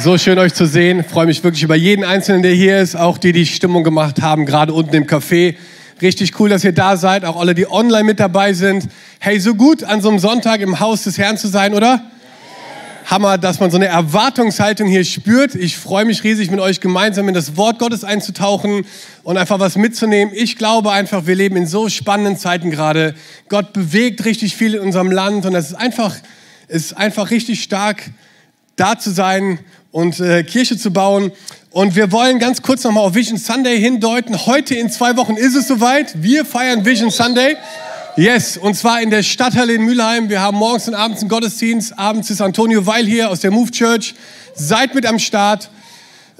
[0.00, 1.00] So schön euch zu sehen.
[1.00, 4.22] Ich freue mich wirklich über jeden Einzelnen, der hier ist, auch die, die Stimmung gemacht
[4.22, 5.56] haben, gerade unten im Café.
[6.00, 8.86] Richtig cool, dass ihr da seid, auch alle, die online mit dabei sind.
[9.18, 12.00] Hey, so gut an so einem Sonntag im Haus des Herrn zu sein, oder?
[13.06, 15.56] Hammer, dass man so eine Erwartungshaltung hier spürt.
[15.56, 18.86] Ich freue mich riesig, mit euch gemeinsam in das Wort Gottes einzutauchen
[19.24, 20.32] und einfach was mitzunehmen.
[20.32, 23.16] Ich glaube einfach, wir leben in so spannenden Zeiten gerade.
[23.48, 26.14] Gott bewegt richtig viel in unserem Land und es ist einfach
[26.68, 28.10] ist einfach richtig stark,
[28.78, 29.58] da zu sein
[29.90, 31.32] und äh, Kirche zu bauen.
[31.70, 34.46] Und wir wollen ganz kurz nochmal auf Vision Sunday hindeuten.
[34.46, 36.22] Heute in zwei Wochen ist es soweit.
[36.22, 37.56] Wir feiern Vision Sunday.
[38.16, 40.28] Yes, und zwar in der Stadthalle in Mülheim.
[40.28, 41.98] Wir haben morgens und abends einen Gottesdienst.
[41.98, 44.14] Abends ist Antonio Weil hier aus der Move Church.
[44.54, 45.70] Seid mit am Start.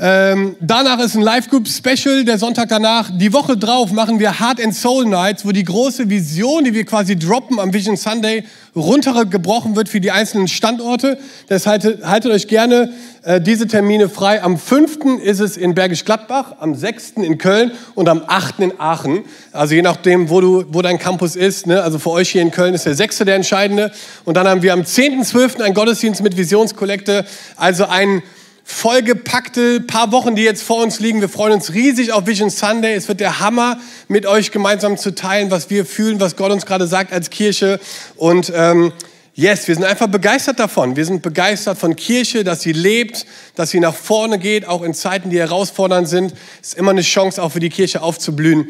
[0.00, 3.10] Ähm, danach ist ein Live Group Special, der Sonntag danach.
[3.12, 6.84] Die Woche drauf machen wir Heart and Soul Nights, wo die große Vision, die wir
[6.84, 8.44] quasi droppen am Vision Sunday,
[8.76, 11.18] runtergebrochen wird für die einzelnen Standorte.
[11.48, 12.92] Deshalb haltet, euch gerne
[13.24, 14.40] äh, diese Termine frei.
[14.40, 15.20] Am 5.
[15.20, 17.14] ist es in Bergisch Gladbach, am 6.
[17.16, 18.60] in Köln und am 8.
[18.60, 19.24] in Aachen.
[19.50, 21.66] Also je nachdem, wo, du, wo dein Campus ist.
[21.66, 21.82] Ne?
[21.82, 23.18] Also für euch hier in Köln ist der 6.
[23.18, 23.90] der entscheidende.
[24.24, 25.60] Und dann haben wir am 10.12.
[25.60, 27.26] einen Gottesdienst mit Visionskollekte.
[27.56, 28.22] Also ein
[28.70, 31.22] vollgepackte paar Wochen, die jetzt vor uns liegen.
[31.22, 32.92] Wir freuen uns riesig auf Vision Sunday.
[32.94, 36.66] Es wird der Hammer, mit euch gemeinsam zu teilen, was wir fühlen, was Gott uns
[36.66, 37.80] gerade sagt als Kirche.
[38.16, 38.92] Und ähm,
[39.34, 40.96] yes, wir sind einfach begeistert davon.
[40.96, 43.24] Wir sind begeistert von Kirche, dass sie lebt,
[43.54, 46.34] dass sie nach vorne geht, auch in Zeiten, die herausfordernd sind.
[46.60, 48.68] Es ist immer eine Chance, auch für die Kirche aufzublühen.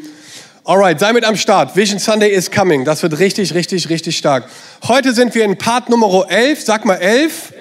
[0.69, 1.75] Alright, sei mit am Start.
[1.75, 2.85] Vision Sunday is coming.
[2.85, 4.47] Das wird richtig, richtig, richtig stark.
[4.87, 6.63] Heute sind wir in Part Nummer 11.
[6.63, 7.53] Sag mal 11.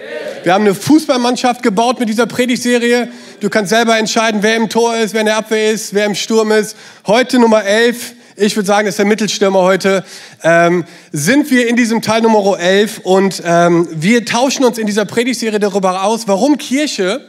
[0.43, 3.09] Wir haben eine Fußballmannschaft gebaut mit dieser Predigtserie.
[3.41, 6.15] Du kannst selber entscheiden, wer im Tor ist, wer in der Abwehr ist, wer im
[6.15, 6.77] Sturm ist.
[7.07, 8.13] Heute Nummer 11.
[8.37, 10.05] Ich würde sagen, das ist der Mittelstürmer heute.
[10.43, 15.07] Ähm, sind wir in diesem Teil Nummer 11 und ähm, wir tauschen uns in dieser
[15.07, 17.27] Predigtserie darüber aus, warum Kirche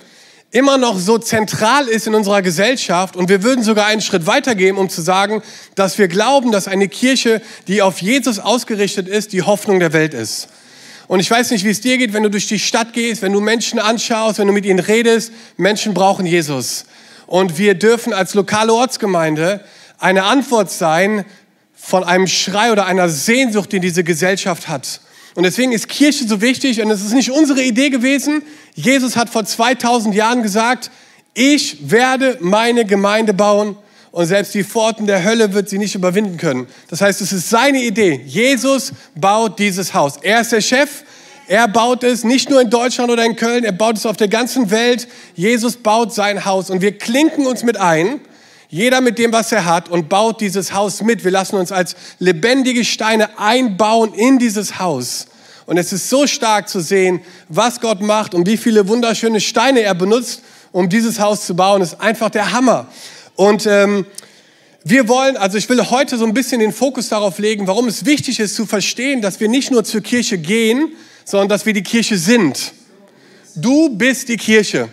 [0.52, 4.78] immer noch so zentral ist in unserer Gesellschaft und wir würden sogar einen Schritt weitergehen,
[4.78, 5.44] um zu sagen,
[5.76, 10.14] dass wir glauben, dass eine Kirche, die auf Jesus ausgerichtet ist, die Hoffnung der Welt
[10.14, 10.48] ist.
[11.08, 13.34] Und ich weiß nicht, wie es dir geht, wenn du durch die Stadt gehst, wenn
[13.34, 15.32] du Menschen anschaust, wenn du mit ihnen redest.
[15.58, 16.86] Menschen brauchen Jesus.
[17.26, 19.64] Und wir dürfen als lokale Ortsgemeinde
[19.98, 21.26] eine Antwort sein
[21.76, 25.02] von einem Schrei oder einer Sehnsucht, die diese Gesellschaft hat.
[25.40, 28.42] Und deswegen ist Kirche so wichtig und es ist nicht unsere Idee gewesen.
[28.76, 30.92] Jesus hat vor 2000 Jahren gesagt,
[31.34, 33.78] ich werde meine Gemeinde bauen
[34.12, 36.68] und selbst die Pforten der Hölle wird sie nicht überwinden können.
[36.90, 38.20] Das heißt, es ist seine Idee.
[38.26, 40.18] Jesus baut dieses Haus.
[40.22, 41.04] Er ist der Chef.
[41.48, 44.28] Er baut es nicht nur in Deutschland oder in Köln, er baut es auf der
[44.28, 45.08] ganzen Welt.
[45.36, 48.20] Jesus baut sein Haus und wir klinken uns mit ein,
[48.68, 51.24] jeder mit dem, was er hat und baut dieses Haus mit.
[51.24, 55.29] Wir lassen uns als lebendige Steine einbauen in dieses Haus.
[55.70, 59.82] Und es ist so stark zu sehen, was Gott macht und wie viele wunderschöne Steine
[59.82, 60.42] er benutzt,
[60.72, 61.82] um dieses Haus zu bauen.
[61.82, 62.88] Das ist einfach der Hammer.
[63.36, 64.08] Und ähm,
[64.84, 68.04] wir wollen, also ich will heute so ein bisschen den Fokus darauf legen, warum es
[68.04, 70.94] wichtig ist zu verstehen, dass wir nicht nur zur Kirche gehen,
[71.24, 72.74] sondern dass wir die Kirche sind.
[73.54, 74.90] Du bist die Kirche.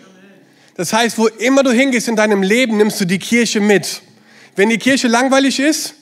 [0.77, 4.03] Das heißt, wo immer du hingehst in deinem Leben, nimmst du die Kirche mit.
[4.57, 5.95] Wenn die Kirche langweilig ist,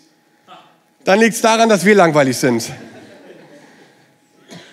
[1.04, 2.72] dann liegt es daran, dass wir langweilig sind.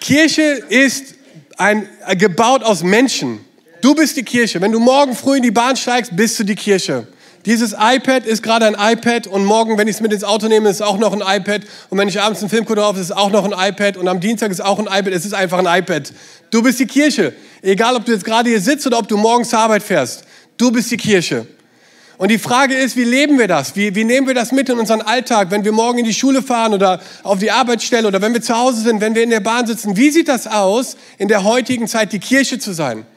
[0.02, 1.16] Kirche ist
[1.58, 3.40] ein, gebaut aus Menschen.
[3.82, 4.60] Du bist die Kirche.
[4.60, 7.08] Wenn du morgen früh in die Bahn steigst, bist du die Kirche.
[7.46, 10.70] Dieses iPad ist gerade ein iPad und morgen, wenn ich es mit ins Auto nehme,
[10.70, 11.62] ist es auch noch ein iPad.
[11.90, 13.98] Und wenn ich abends einen Film gucke ist es auch noch ein iPad.
[13.98, 15.14] Und am Dienstag ist auch ein iPad.
[15.14, 16.12] Es ist einfach ein iPad.
[16.50, 17.34] Du bist die Kirche.
[17.62, 20.24] Egal, ob du jetzt gerade hier sitzt oder ob du morgens zur Arbeit fährst.
[20.58, 21.48] Du bist die Kirche.
[22.22, 23.76] Und die Frage ist, wie leben wir das?
[23.76, 26.44] Wie, wie nehmen wir das mit in unseren Alltag, wenn wir morgen in die Schule
[26.44, 29.40] fahren oder auf die Arbeitsstelle oder wenn wir zu Hause sind, wenn wir in der
[29.40, 29.98] Bahn sitzen?
[29.98, 33.08] Wie sieht das aus, in der heutigen Zeit die Kirche zu sein?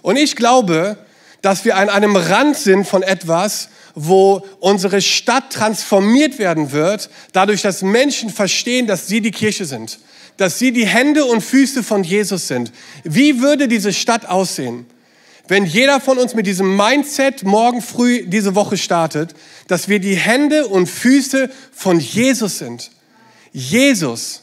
[0.00, 0.96] Und ich glaube,
[1.40, 7.62] dass wir an einem Rand sind von etwas, wo unsere Stadt transformiert werden wird, dadurch,
[7.62, 9.98] dass Menschen verstehen, dass sie die Kirche sind,
[10.36, 12.70] dass sie die Hände und Füße von Jesus sind.
[13.02, 14.86] Wie würde diese Stadt aussehen,
[15.48, 19.34] wenn jeder von uns mit diesem Mindset morgen früh diese Woche startet,
[19.66, 22.90] dass wir die Hände und Füße von Jesus sind?
[23.52, 24.42] Jesus,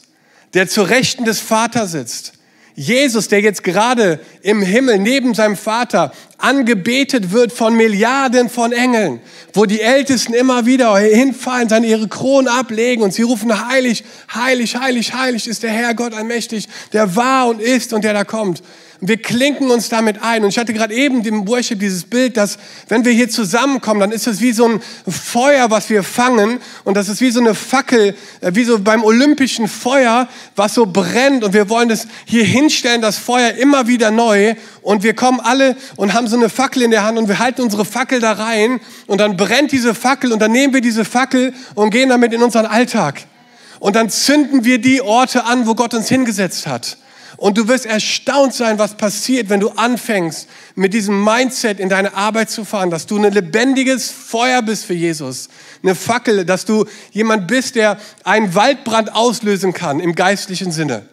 [0.54, 2.32] der zur Rechten des Vaters sitzt.
[2.76, 9.20] Jesus, der jetzt gerade im Himmel neben seinem Vater angebetet wird von Milliarden von Engeln,
[9.52, 14.76] wo die Ältesten immer wieder hinfallen, dann ihre Kronen ablegen und sie rufen, heilig, heilig,
[14.76, 18.62] heilig, heilig ist der Herr Gott allmächtig, der war und ist und der da kommt.
[19.02, 20.42] Wir klinken uns damit ein.
[20.44, 22.58] Und ich hatte gerade eben dem Worship dieses Bild, dass
[22.88, 26.60] wenn wir hier zusammenkommen, dann ist es wie so ein Feuer, was wir fangen.
[26.84, 30.84] Und das ist wie so eine Fackel, äh, wie so beim olympischen Feuer, was so
[30.84, 31.44] brennt.
[31.44, 34.54] Und wir wollen das hier hinstellen, das Feuer immer wieder neu.
[34.82, 37.62] Und wir kommen alle und haben so eine Fackel in der Hand und wir halten
[37.62, 38.80] unsere Fackel da rein.
[39.06, 42.42] Und dann brennt diese Fackel und dann nehmen wir diese Fackel und gehen damit in
[42.42, 43.22] unseren Alltag.
[43.78, 46.98] Und dann zünden wir die Orte an, wo Gott uns hingesetzt hat.
[47.40, 52.12] Und du wirst erstaunt sein, was passiert, wenn du anfängst, mit diesem Mindset in deine
[52.12, 55.48] Arbeit zu fahren, dass du ein lebendiges Feuer bist für Jesus,
[55.82, 61.06] eine Fackel, dass du jemand bist, der einen Waldbrand auslösen kann im geistlichen Sinne.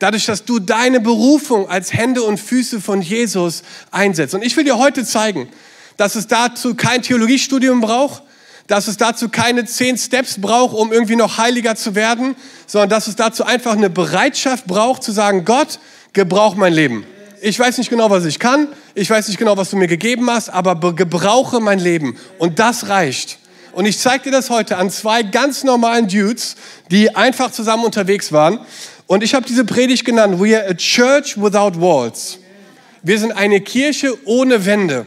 [0.00, 4.34] Dadurch, dass du deine Berufung als Hände und Füße von Jesus einsetzt.
[4.34, 5.48] Und ich will dir heute zeigen,
[5.96, 8.24] dass es dazu kein Theologiestudium braucht,
[8.68, 12.36] dass es dazu keine zehn Steps braucht, um irgendwie noch heiliger zu werden,
[12.66, 15.80] sondern dass es dazu einfach eine Bereitschaft braucht, zu sagen, Gott,
[16.12, 17.04] gebrauch mein Leben.
[17.40, 20.30] Ich weiß nicht genau, was ich kann, ich weiß nicht genau, was du mir gegeben
[20.30, 22.18] hast, aber gebrauche mein Leben.
[22.38, 23.38] Und das reicht.
[23.72, 26.56] Und ich zeige dir das heute an zwei ganz normalen Dudes,
[26.90, 28.60] die einfach zusammen unterwegs waren.
[29.06, 32.38] Und ich habe diese Predigt genannt, We are a church without walls.
[33.02, 35.06] Wir sind eine Kirche ohne Wände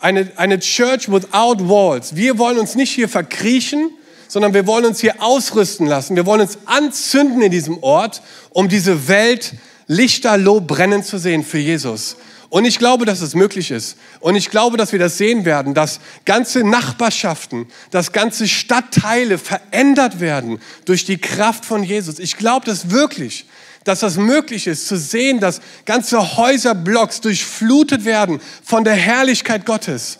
[0.00, 2.16] eine, eine Church without walls.
[2.16, 3.90] Wir wollen uns nicht hier verkriechen,
[4.28, 6.16] sondern wir wollen uns hier ausrüsten lassen.
[6.16, 9.54] Wir wollen uns anzünden in diesem Ort, um diese Welt
[9.86, 12.16] lichterloh brennen zu sehen für Jesus.
[12.48, 13.96] Und ich glaube, dass es möglich ist.
[14.18, 20.18] Und ich glaube, dass wir das sehen werden, dass ganze Nachbarschaften, dass ganze Stadtteile verändert
[20.18, 22.18] werden durch die Kraft von Jesus.
[22.18, 23.46] Ich glaube das wirklich
[23.84, 30.18] dass das möglich ist, zu sehen, dass ganze Häuserblocks durchflutet werden von der Herrlichkeit Gottes.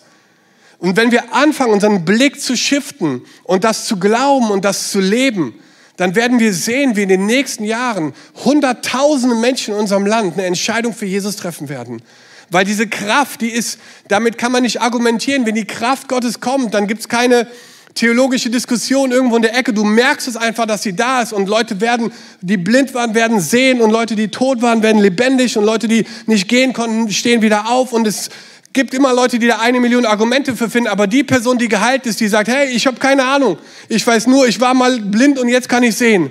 [0.78, 4.98] Und wenn wir anfangen, unseren Blick zu shiften und das zu glauben und das zu
[4.98, 5.54] leben,
[5.98, 8.14] dann werden wir sehen, wie in den nächsten Jahren
[8.44, 12.00] Hunderttausende Menschen in unserem Land eine Entscheidung für Jesus treffen werden.
[12.48, 13.78] Weil diese Kraft, die ist,
[14.08, 15.44] damit kann man nicht argumentieren.
[15.44, 17.46] Wenn die Kraft Gottes kommt, dann gibt es keine
[17.94, 19.72] theologische Diskussion irgendwo in der Ecke.
[19.72, 23.40] Du merkst es einfach, dass sie da ist und Leute werden, die blind waren, werden
[23.40, 27.42] sehen und Leute, die tot waren, werden lebendig und Leute, die nicht gehen konnten, stehen
[27.42, 28.30] wieder auf und es
[28.72, 32.06] gibt immer Leute, die da eine Million Argumente für finden, aber die Person, die geheilt
[32.06, 33.58] ist, die sagt, hey, ich habe keine Ahnung,
[33.88, 36.30] ich weiß nur, ich war mal blind und jetzt kann ich sehen.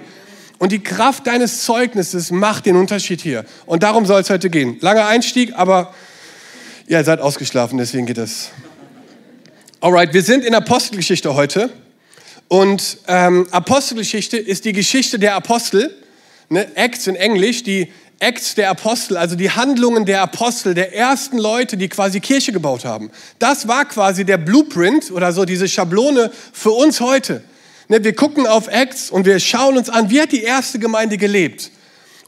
[0.57, 3.45] Und die Kraft deines Zeugnisses macht den Unterschied hier.
[3.65, 4.77] Und darum soll es heute gehen.
[4.81, 5.94] Langer Einstieg, aber
[6.85, 8.50] ihr seid ausgeschlafen, deswegen geht es.
[9.81, 11.69] Alright, wir sind in Apostelgeschichte heute.
[12.49, 15.95] Und ähm, Apostelgeschichte ist die Geschichte der Apostel.
[16.49, 16.67] Ne?
[16.75, 17.89] Acts in Englisch, die
[18.19, 22.83] Acts der Apostel, also die Handlungen der Apostel, der ersten Leute, die quasi Kirche gebaut
[22.83, 23.09] haben.
[23.39, 27.41] Das war quasi der Blueprint oder so diese Schablone für uns heute.
[27.87, 28.03] Ne?
[28.03, 31.71] Wir gucken auf Acts und wir schauen uns an, wie hat die erste Gemeinde gelebt.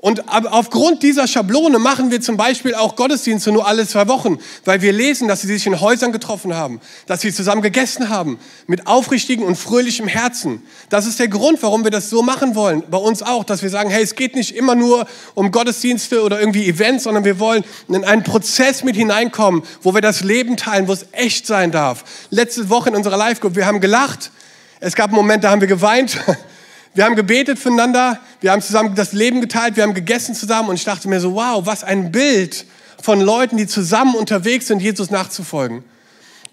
[0.02, 4.82] Und aufgrund dieser Schablone machen wir zum Beispiel auch Gottesdienste nur alle zwei Wochen, weil
[4.82, 8.88] wir lesen, dass sie sich in Häusern getroffen haben, dass sie zusammen gegessen haben, mit
[8.88, 10.64] aufrichtigem und fröhlichem Herzen.
[10.90, 12.82] Das ist der Grund, warum wir das so machen wollen.
[12.90, 15.06] Bei uns auch, dass wir sagen, hey, es geht nicht immer nur
[15.36, 20.02] um Gottesdienste oder irgendwie Events, sondern wir wollen in einen Prozess mit hineinkommen, wo wir
[20.02, 22.06] das Leben teilen, wo es echt sein darf.
[22.32, 24.32] Letzte Woche in unserer Live-Group, wir haben gelacht.
[24.80, 26.18] Es gab einen Moment, da haben wir geweint.
[26.94, 30.76] Wir haben gebetet füreinander, wir haben zusammen das Leben geteilt, wir haben gegessen zusammen und
[30.76, 32.66] ich dachte mir so, wow, was ein Bild
[33.02, 35.84] von Leuten, die zusammen unterwegs sind, Jesus nachzufolgen.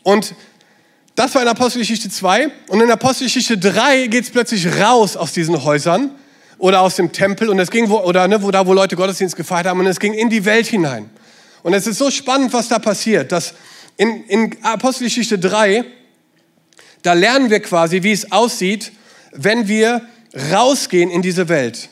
[0.04, 0.34] Und
[1.16, 5.64] das war in Apostelgeschichte 2 und in Apostelgeschichte 3 geht es plötzlich raus aus diesen
[5.64, 6.12] Häusern
[6.58, 9.34] oder aus dem Tempel und es ging, wo, oder ne, wo da, wo Leute Gottesdienst
[9.34, 11.10] gefeiert haben und es ging in die Welt hinein.
[11.64, 13.54] Und es ist so spannend, was da passiert, dass
[13.96, 15.84] in, in Apostelgeschichte 3,
[17.02, 18.92] da lernen wir quasi, wie es aussieht,
[19.32, 20.02] wenn wir
[20.34, 21.88] rausgehen in diese Welt.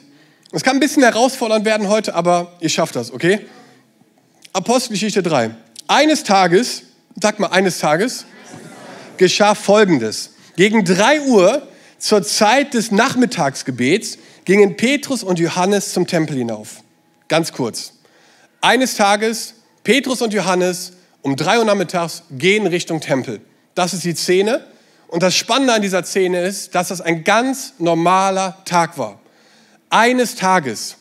[0.52, 3.40] Es kann ein bisschen herausfordernd werden heute, aber ihr schafft das, okay?
[4.52, 5.50] Apostelgeschichte 3.
[5.88, 6.82] Eines Tages,
[7.20, 8.24] sag mal eines Tages,
[9.16, 10.30] geschah Folgendes.
[10.56, 11.66] Gegen 3 Uhr
[11.98, 16.82] zur Zeit des Nachmittagsgebets gingen Petrus und Johannes zum Tempel hinauf.
[17.28, 17.92] Ganz kurz.
[18.60, 23.40] Eines Tages, Petrus und Johannes um 3 Uhr nachmittags gehen Richtung Tempel.
[23.74, 24.64] Das ist die Szene.
[25.08, 29.18] Und das Spannende an dieser Szene ist, dass das ein ganz normaler Tag war.
[29.88, 30.96] Eines Tages.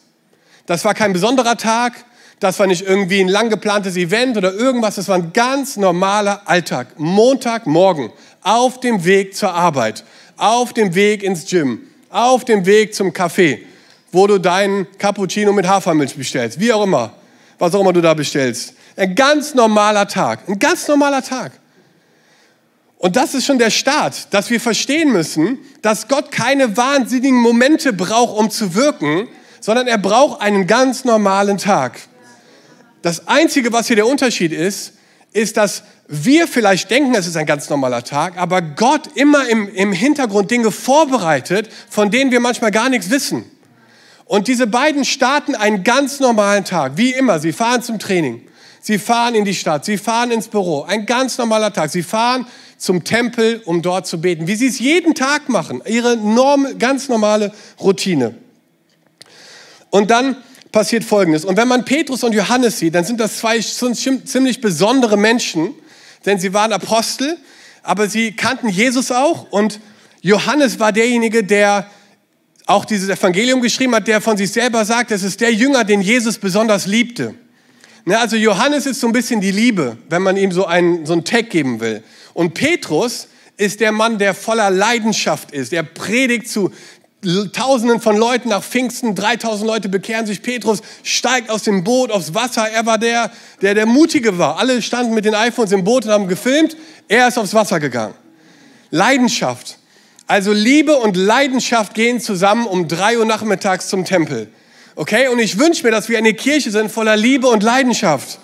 [0.66, 1.94] Das war kein besonderer Tag,
[2.40, 6.42] das war nicht irgendwie ein lang geplantes Event oder irgendwas, das war ein ganz normaler
[6.46, 6.88] Alltag.
[6.98, 10.04] Montagmorgen, auf dem Weg zur Arbeit,
[10.38, 13.60] auf dem Weg ins Gym, auf dem Weg zum Café,
[14.12, 17.14] wo du deinen Cappuccino mit Hafermilch bestellst, wie auch immer,
[17.58, 18.74] was auch immer du da bestellst.
[18.96, 21.52] Ein ganz normaler Tag, ein ganz normaler Tag.
[22.98, 27.94] Und das ist schon der Start, dass wir verstehen müssen, dass Gott keine wahnsinnigen Momente
[27.94, 29.28] braucht, um zu wirken,
[29.60, 32.00] sondern er braucht einen ganz normalen Tag.
[33.02, 34.94] Das Einzige, was hier der Unterschied ist,
[35.34, 39.74] ist, dass wir vielleicht denken, es ist ein ganz normaler Tag, aber Gott immer im,
[39.74, 43.44] im Hintergrund Dinge vorbereitet, von denen wir manchmal gar nichts wissen.
[44.26, 47.40] Und diese beiden starten einen ganz normalen Tag, wie immer.
[47.40, 48.42] Sie fahren zum Training,
[48.86, 50.84] sie fahren in die Stadt, sie fahren ins Büro.
[50.84, 51.90] Ein ganz normaler Tag.
[51.90, 52.46] Sie fahren
[52.78, 55.82] zum Tempel, um dort zu beten, wie sie es jeden Tag machen.
[55.88, 58.36] Ihre norm, ganz normale Routine.
[59.90, 60.38] Und dann
[60.72, 61.46] passiert Folgendes.
[61.46, 65.74] Und wenn man Petrus und Johannes sieht, dann sind das zwei ziemlich besondere Menschen,
[66.26, 67.38] denn sie waren Apostel,
[67.82, 69.52] aber sie kannten Jesus auch.
[69.52, 69.80] Und
[70.22, 71.90] Johannes war derjenige, der
[72.68, 76.02] auch dieses Evangelium geschrieben hat, der von sich selber sagt, es ist der Jünger, den
[76.02, 77.34] Jesus besonders liebte.
[78.06, 81.14] Ne, also Johannes ist so ein bisschen die Liebe, wenn man ihm so einen, so
[81.14, 82.04] einen Tag geben will.
[82.36, 85.74] Und Petrus ist der Mann, der voller Leidenschaft ist.
[85.74, 86.72] Er predigt zu
[87.54, 90.44] Tausenden von Leuten nach Pfingsten, 3000 Leute bekehren sich.
[90.44, 92.70] Petrus steigt aus dem Boot aufs Wasser.
[92.70, 93.32] Er war der,
[93.64, 94.60] der der Mutige war.
[94.60, 96.78] Alle standen mit den iPhones im Boot und haben gefilmt.
[97.08, 98.14] Er ist aufs Wasser gegangen.
[98.92, 99.80] Leidenschaft.
[100.28, 104.52] Also Liebe und Leidenschaft gehen zusammen um drei Uhr nachmittags zum Tempel.
[104.96, 105.28] Okay?
[105.28, 108.40] Und ich wünsche mir, dass wir eine Kirche sind voller Liebe und Leidenschaft.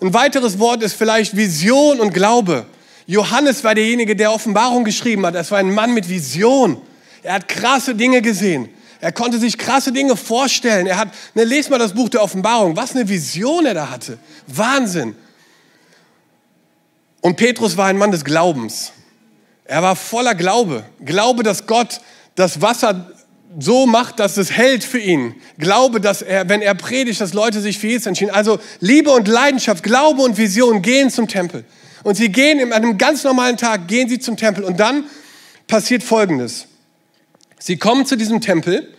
[0.00, 2.66] Ein weiteres Wort ist vielleicht Vision und Glaube.
[3.06, 5.34] Johannes war derjenige, der Offenbarung geschrieben hat.
[5.34, 6.80] Es war ein Mann mit Vision.
[7.22, 8.68] Er hat krasse Dinge gesehen.
[9.00, 10.86] Er konnte sich krasse Dinge vorstellen.
[10.86, 14.18] Er hat, ne, lest mal das Buch der Offenbarung, was eine Vision er da hatte.
[14.46, 15.14] Wahnsinn.
[17.20, 18.92] Und Petrus war ein Mann des Glaubens.
[19.64, 20.84] Er war voller Glaube.
[21.00, 22.00] Glaube, dass Gott
[22.34, 23.10] das Wasser
[23.58, 25.34] so macht, dass es hält für ihn.
[25.58, 28.32] Glaube, dass er, wenn er predigt, dass Leute sich für Jesus entschieden.
[28.32, 31.64] Also Liebe und Leidenschaft, Glaube und Vision gehen zum Tempel.
[32.02, 34.64] Und sie gehen an einem ganz normalen Tag, gehen sie zum Tempel.
[34.64, 35.04] Und dann
[35.66, 36.66] passiert Folgendes.
[37.58, 38.92] Sie kommen zu diesem Tempel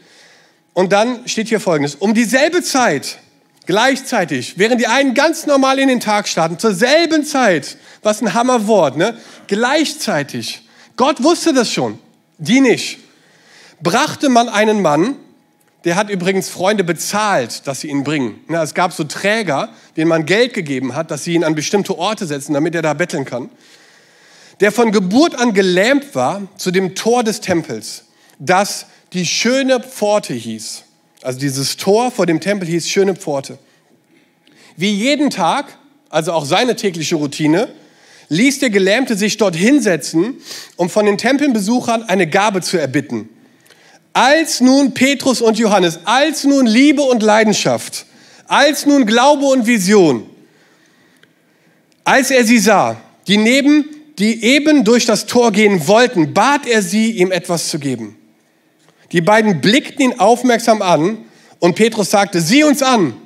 [0.73, 1.95] und dann steht hier Folgendes.
[1.95, 3.19] Um dieselbe Zeit,
[3.67, 8.33] gleichzeitig, während die einen ganz normal in den Tag starten, zur selben Zeit, was ein
[8.33, 9.17] Hammerwort, ne?
[9.47, 10.61] Gleichzeitig.
[10.95, 11.99] Gott wusste das schon,
[12.39, 13.04] die nicht.
[13.85, 15.15] Brachte man einen Mann,
[15.83, 18.39] der hat übrigens Freunde bezahlt, dass sie ihn bringen.
[18.49, 22.25] Es gab so Träger, denen man Geld gegeben hat, dass sie ihn an bestimmte Orte
[22.25, 23.51] setzen, damit er da betteln kann.
[24.59, 28.05] Der von Geburt an gelähmt war zu dem Tor des Tempels
[28.39, 30.83] das die schöne Pforte hieß.
[31.21, 33.59] Also dieses Tor vor dem Tempel hieß schöne Pforte.
[34.77, 35.77] Wie jeden Tag,
[36.09, 37.69] also auch seine tägliche Routine,
[38.29, 40.37] ließ der Gelähmte sich dort hinsetzen,
[40.75, 43.29] um von den Tempelbesuchern eine Gabe zu erbitten.
[44.15, 48.05] Als nun Petrus und Johannes, als nun Liebe und Leidenschaft,
[48.47, 50.25] als nun Glaube und Vision,
[52.05, 52.95] als er sie sah,
[53.27, 57.77] die neben, die eben durch das Tor gehen wollten, bat er sie, ihm etwas zu
[57.77, 58.15] geben.
[59.11, 61.17] Die beiden blickten ihn aufmerksam an
[61.59, 63.17] und Petrus sagte, sieh uns an.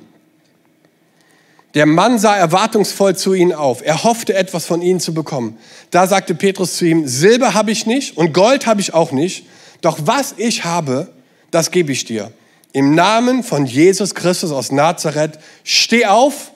[1.74, 3.80] Der Mann sah erwartungsvoll zu ihnen auf.
[3.80, 5.56] Er hoffte etwas von ihnen zu bekommen.
[5.92, 9.44] Da sagte Petrus zu ihm, Silber habe ich nicht und Gold habe ich auch nicht,
[9.80, 11.08] doch was ich habe,
[11.50, 12.32] das gebe ich dir.
[12.72, 16.52] Im Namen von Jesus Christus aus Nazareth, steh auf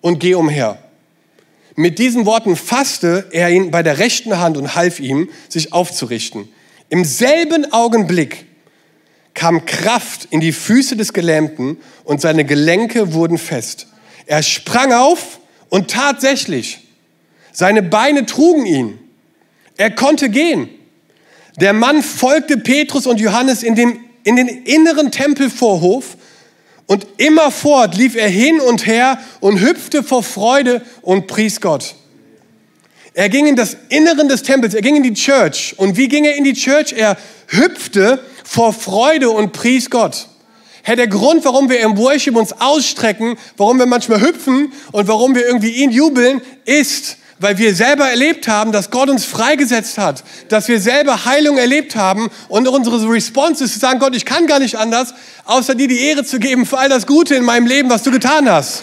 [0.00, 0.78] und geh umher.
[1.76, 6.48] Mit diesen Worten fasste er ihn bei der rechten Hand und half ihm, sich aufzurichten.
[6.88, 8.46] Im selben Augenblick
[9.34, 13.86] kam Kraft in die Füße des Gelähmten und seine Gelenke wurden fest.
[14.26, 16.80] Er sprang auf und tatsächlich,
[17.52, 18.98] seine Beine trugen ihn.
[19.76, 20.68] Er konnte gehen.
[21.60, 26.16] Der Mann folgte Petrus und Johannes in, dem, in den inneren Tempelvorhof
[26.86, 31.96] und immerfort lief er hin und her und hüpfte vor Freude und pries Gott.
[33.12, 35.74] Er ging in das Inneren des Tempels, er ging in die Church.
[35.76, 36.92] Und wie ging er in die Church?
[36.92, 40.28] Er hüpfte vor Freude und pries Gott.
[40.82, 45.34] Herr, der Grund, warum wir im Worship uns ausstrecken, warum wir manchmal hüpfen und warum
[45.34, 50.24] wir irgendwie ihn jubeln, ist, weil wir selber erlebt haben, dass Gott uns freigesetzt hat,
[50.48, 54.46] dass wir selber Heilung erlebt haben und unsere Response ist zu sagen, Gott, ich kann
[54.46, 55.14] gar nicht anders,
[55.44, 58.10] außer dir die Ehre zu geben für all das Gute in meinem Leben, was du
[58.10, 58.82] getan hast.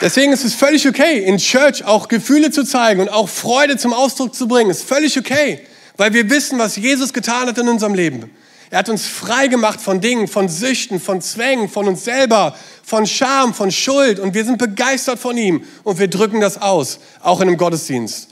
[0.00, 3.92] Deswegen ist es völlig okay, in Church auch Gefühle zu zeigen und auch Freude zum
[3.92, 4.70] Ausdruck zu bringen.
[4.70, 5.60] Ist völlig okay,
[5.98, 8.30] weil wir wissen, was Jesus getan hat in unserem Leben.
[8.70, 13.06] Er hat uns frei gemacht von Dingen, von Süchten, von Zwängen, von uns selber, von
[13.06, 14.18] Scham, von Schuld.
[14.20, 18.28] Und wir sind begeistert von ihm und wir drücken das aus, auch in einem Gottesdienst.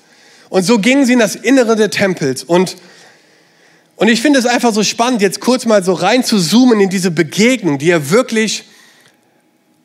[0.49, 2.45] Und so gingen sie in das Innere des Tempels.
[2.45, 2.77] Und
[3.97, 6.89] Und ich finde es einfach so spannend, jetzt kurz mal so rein zu zoomen in
[6.89, 8.63] diese Begegnung, die ja wirklich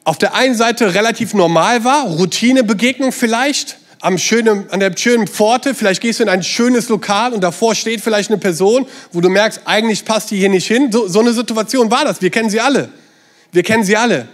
[0.03, 5.73] auf der einen Seite relativ normal war, Routinebegegnung vielleicht, am schönen, an der schönen Pforte,
[5.73, 9.29] vielleicht gehst du in ein schönes Lokal und davor steht vielleicht eine Person, wo du
[9.29, 10.91] merkst, eigentlich passt die hier nicht hin.
[10.91, 12.21] So, so eine Situation war das.
[12.21, 12.89] Wir kennen sie alle.
[13.53, 14.27] Wir kennen sie alle.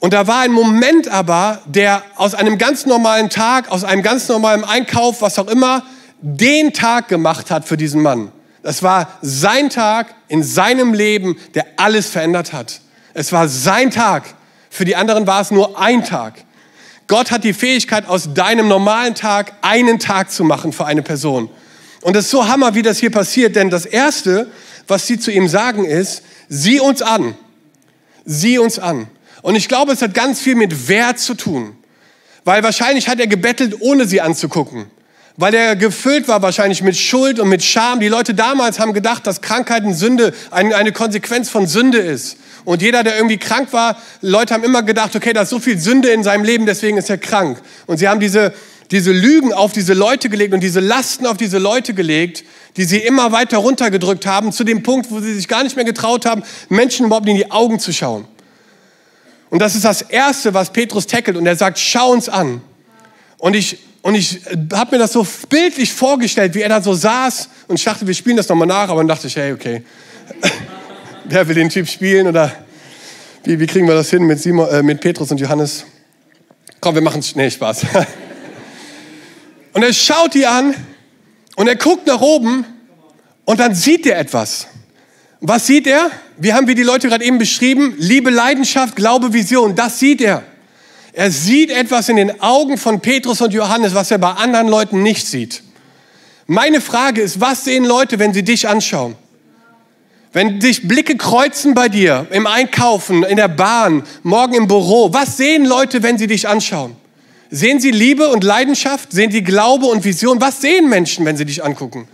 [0.00, 4.28] Und da war ein Moment aber, der aus einem ganz normalen Tag, aus einem ganz
[4.28, 5.84] normalen Einkauf, was auch immer,
[6.20, 8.32] den Tag gemacht hat für diesen Mann.
[8.64, 12.80] Das war sein Tag in seinem Leben, der alles verändert hat.
[13.14, 14.24] Es war sein Tag.
[14.68, 16.34] Für die anderen war es nur ein Tag.
[17.06, 21.50] Gott hat die Fähigkeit, aus deinem normalen Tag einen Tag zu machen für eine Person.
[22.00, 24.50] Und es ist so hammer, wie das hier passiert, denn das Erste,
[24.86, 27.34] was sie zu ihm sagen, ist, sieh uns an.
[28.24, 29.08] Sieh uns an.
[29.42, 31.76] Und ich glaube, es hat ganz viel mit Wert zu tun.
[32.44, 34.86] Weil wahrscheinlich hat er gebettelt, ohne sie anzugucken.
[35.36, 37.98] Weil er gefüllt war wahrscheinlich mit Schuld und mit Scham.
[37.98, 42.36] Die Leute damals haben gedacht, dass Krankheit und Sünde eine Konsequenz von Sünde ist.
[42.64, 45.78] Und jeder, der irgendwie krank war, Leute haben immer gedacht, okay, da ist so viel
[45.78, 47.60] Sünde in seinem Leben, deswegen ist er krank.
[47.86, 48.54] Und sie haben diese,
[48.90, 52.44] diese Lügen auf diese Leute gelegt und diese Lasten auf diese Leute gelegt,
[52.76, 55.84] die sie immer weiter runtergedrückt haben, zu dem Punkt, wo sie sich gar nicht mehr
[55.84, 58.24] getraut haben, Menschen überhaupt in die Augen zu schauen.
[59.50, 61.36] Und das ist das Erste, was Petrus tackelt.
[61.36, 62.62] Und er sagt, schau uns an.
[63.38, 64.42] Und ich, und ich
[64.74, 67.48] habe mir das so bildlich vorgestellt, wie er da so saß.
[67.68, 68.90] Und ich dachte, wir spielen das nochmal nach.
[68.90, 69.82] Aber dann dachte ich, hey, okay
[71.24, 72.52] wer will den Typ spielen oder
[73.44, 75.86] wie, wie kriegen wir das hin mit, Simon, äh, mit Petrus und Johannes?
[76.82, 77.34] Komm, wir machen es.
[77.34, 77.86] Nee, Spaß.
[79.72, 80.74] und er schaut die an
[81.56, 82.66] und er guckt nach oben
[83.46, 84.66] und dann sieht er etwas.
[85.40, 86.10] Was sieht er?
[86.36, 89.74] Wir haben, wie die Leute gerade eben beschrieben, Liebe, Leidenschaft, Glaube, Vision.
[89.74, 90.42] Das sieht er.
[91.14, 95.02] Er sieht etwas in den Augen von Petrus und Johannes, was er bei anderen Leuten
[95.02, 95.62] nicht sieht.
[96.46, 99.14] Meine Frage ist, was sehen Leute, wenn sie dich anschauen?
[100.32, 105.36] Wenn dich Blicke kreuzen bei dir, im Einkaufen, in der Bahn, morgen im Büro, was
[105.36, 106.96] sehen Leute, wenn sie dich anschauen?
[107.48, 109.12] Sehen sie Liebe und Leidenschaft?
[109.12, 110.40] Sehen sie Glaube und Vision?
[110.40, 112.08] Was sehen Menschen, wenn sie dich angucken?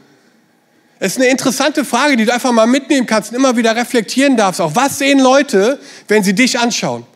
[0.99, 4.37] Es ist eine interessante Frage, die du einfach mal mitnehmen kannst und immer wieder reflektieren
[4.37, 4.61] darfst.
[4.61, 7.07] Auch was sehen Leute, wenn sie dich anschauen?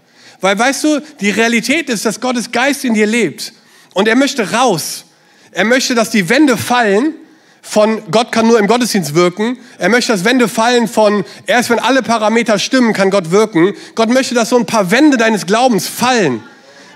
[0.44, 3.54] Weil weißt du, die Realität ist, dass Gottes Geist in dir lebt.
[3.94, 5.06] Und er möchte raus.
[5.52, 7.14] Er möchte, dass die Wände fallen
[7.62, 9.56] von Gott kann nur im Gottesdienst wirken.
[9.78, 13.72] Er möchte, dass Wände fallen von erst wenn alle Parameter stimmen, kann Gott wirken.
[13.94, 16.42] Gott möchte, dass so ein paar Wände deines Glaubens fallen.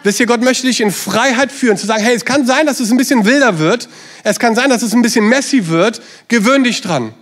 [0.02, 2.80] Wisst ihr, Gott möchte dich in Freiheit führen, zu sagen, hey, es kann sein, dass
[2.80, 3.88] es ein bisschen wilder wird.
[4.24, 6.02] Es kann sein, dass es ein bisschen messy wird.
[6.28, 7.14] Gewöhn dich dran.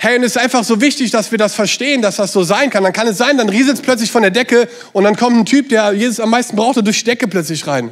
[0.00, 2.70] Hey, und es ist einfach so wichtig, dass wir das verstehen, dass das so sein
[2.70, 2.84] kann.
[2.84, 5.44] Dann kann es sein, dann rieselt es plötzlich von der Decke und dann kommt ein
[5.44, 7.90] Typ, der Jesus am meisten brauchte, durch die Decke plötzlich rein.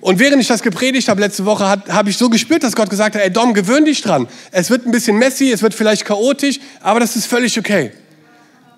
[0.00, 3.14] Und während ich das gepredigt habe letzte Woche, habe ich so gespürt, dass Gott gesagt
[3.14, 4.26] hat, ey Dom, gewöhn dich dran.
[4.50, 7.92] Es wird ein bisschen messy, es wird vielleicht chaotisch, aber das ist völlig okay.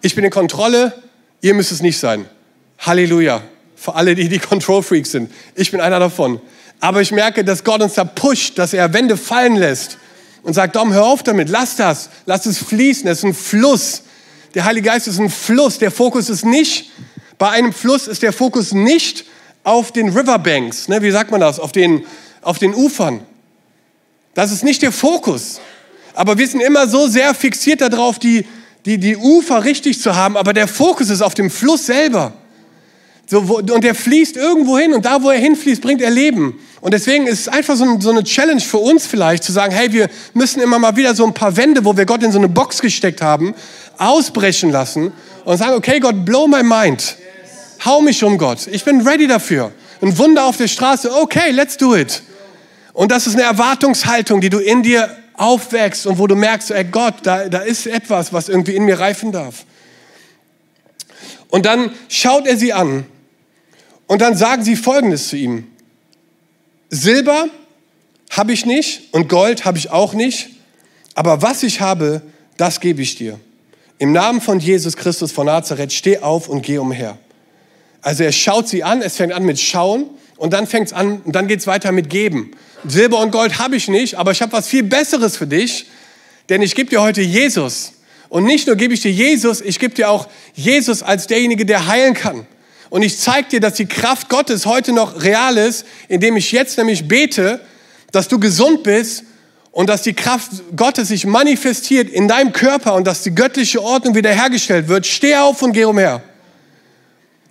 [0.03, 0.93] Ich bin in Kontrolle,
[1.41, 2.27] ihr müsst es nicht sein.
[2.81, 3.41] Halleluja.
[3.77, 5.33] Für alle, die die Control Freaks sind.
[5.55, 6.39] Ich bin einer davon.
[6.81, 9.97] Aber ich merke, dass Gott uns da pusht, dass er Wände fallen lässt
[10.43, 14.03] und sagt, Dom, hör auf damit, lass das, lass es fließen, es ist ein Fluss.
[14.55, 15.79] Der Heilige Geist ist ein Fluss.
[15.79, 16.91] Der Fokus ist nicht,
[17.39, 19.25] bei einem Fluss ist der Fokus nicht
[19.65, 22.05] auf den Riverbanks, ne, wie sagt man das, auf den,
[22.43, 23.21] auf den Ufern.
[24.35, 25.61] Das ist nicht der Fokus.
[26.15, 28.47] Aber wir sind immer so sehr fixiert darauf, die,
[28.87, 32.33] die, die Ufer richtig zu haben, aber der Fokus ist auf dem Fluss selber.
[33.27, 36.59] So, wo, und der fließt irgendwo hin und da, wo er hinfließt, bringt er Leben.
[36.81, 39.93] Und deswegen ist es einfach so, so eine Challenge für uns vielleicht, zu sagen, hey,
[39.93, 42.49] wir müssen immer mal wieder so ein paar Wände, wo wir Gott in so eine
[42.49, 43.55] Box gesteckt haben,
[43.97, 45.13] ausbrechen lassen
[45.45, 47.17] und sagen, okay, Gott, blow my mind.
[47.85, 48.69] Hau mich um, Gott.
[48.69, 49.73] Ich bin ready dafür.
[50.01, 51.13] Ein Wunder auf der Straße.
[51.13, 52.23] Okay, let's do it.
[52.93, 56.85] Und das ist eine Erwartungshaltung, die du in dir aufwächst und wo du merkst, ey
[56.85, 59.65] Gott, da, da ist etwas, was irgendwie in mir reifen darf.
[61.49, 63.07] Und dann schaut er sie an
[64.07, 65.69] und dann sagen sie Folgendes zu ihm.
[66.91, 67.49] Silber
[68.31, 70.51] habe ich nicht und Gold habe ich auch nicht,
[71.15, 72.23] aber was ich habe,
[72.57, 73.39] das gebe ich dir.
[73.99, 77.19] Im Namen von Jesus Christus von Nazareth, steh auf und geh umher.
[78.01, 81.21] Also er schaut sie an, es fängt an mit Schauen und dann fängt es an
[81.25, 82.53] und dann geht es weiter mit Geben.
[82.87, 85.87] Silber und Gold habe ich nicht, aber ich habe was viel Besseres für dich,
[86.49, 87.95] denn ich gebe dir heute Jesus.
[88.29, 91.87] Und nicht nur gebe ich dir Jesus, ich gebe dir auch Jesus als derjenige, der
[91.87, 92.47] heilen kann.
[92.91, 96.79] Und ich zeige dir, dass die Kraft Gottes heute noch real ist, indem ich jetzt
[96.79, 97.61] nämlich bete,
[98.13, 99.25] dass du gesund bist
[99.73, 104.15] und dass die Kraft Gottes sich manifestiert in deinem Körper und dass die göttliche Ordnung
[104.15, 105.07] wiederhergestellt wird.
[105.07, 106.23] Steh auf und geh umher.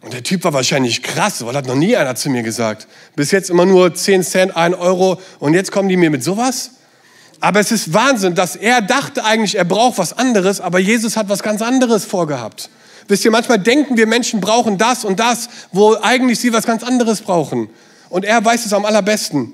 [0.01, 2.87] Und der Typ war wahrscheinlich krass, weil hat noch nie einer zu mir gesagt.
[3.15, 6.71] Bis jetzt immer nur 10 Cent, 1 Euro und jetzt kommen die mir mit sowas?
[7.39, 11.29] Aber es ist Wahnsinn, dass er dachte eigentlich, er braucht was anderes, aber Jesus hat
[11.29, 12.69] was ganz anderes vorgehabt.
[13.07, 16.83] Wisst ihr, manchmal denken wir Menschen brauchen das und das, wo eigentlich sie was ganz
[16.83, 17.69] anderes brauchen.
[18.09, 19.53] Und er weiß es am allerbesten.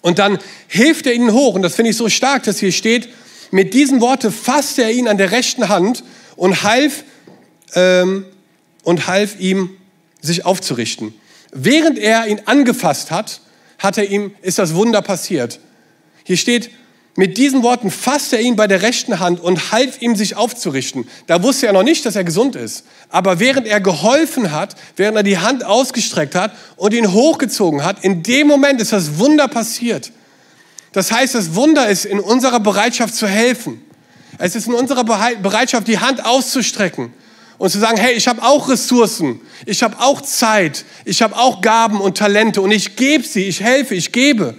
[0.00, 1.54] Und dann hilft er ihnen hoch.
[1.54, 3.08] Und das finde ich so stark, dass hier steht,
[3.50, 6.04] mit diesen Worten fasste er ihn an der rechten Hand
[6.36, 7.04] und half,
[7.74, 8.26] ähm,
[8.82, 9.70] und half ihm,
[10.20, 11.14] sich aufzurichten.
[11.52, 13.40] Während er ihn angefasst hat,
[13.78, 15.60] hat er ihm, ist das Wunder passiert.
[16.24, 16.70] Hier steht,
[17.18, 21.08] mit diesen Worten fasste er ihn bei der rechten Hand und half ihm, sich aufzurichten.
[21.26, 22.84] Da wusste er noch nicht, dass er gesund ist.
[23.08, 28.04] Aber während er geholfen hat, während er die Hand ausgestreckt hat und ihn hochgezogen hat,
[28.04, 30.12] in dem Moment ist das Wunder passiert.
[30.92, 33.82] Das heißt, das Wunder ist in unserer Bereitschaft zu helfen.
[34.38, 37.12] Es ist in unserer Bereitschaft, die Hand auszustrecken
[37.58, 41.62] und zu sagen, hey, ich habe auch Ressourcen, ich habe auch Zeit, ich habe auch
[41.62, 44.54] Gaben und Talente und ich gebe sie, ich helfe, ich gebe.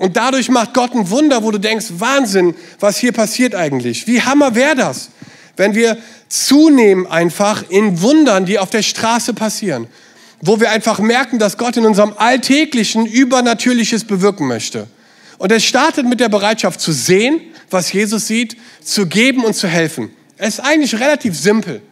[0.00, 4.06] Und dadurch macht Gott ein Wunder, wo du denkst, Wahnsinn, was hier passiert eigentlich.
[4.06, 5.10] Wie hammer wäre das,
[5.58, 9.88] wenn wir zunehmen einfach in Wundern, die auf der Straße passieren,
[10.40, 14.86] wo wir einfach merken, dass Gott in unserem Alltäglichen Übernatürliches bewirken möchte.
[15.36, 19.68] Und es startet mit der Bereitschaft zu sehen, was Jesus sieht, zu geben und zu
[19.68, 20.08] helfen.
[20.38, 21.82] Es ist eigentlich relativ simpel,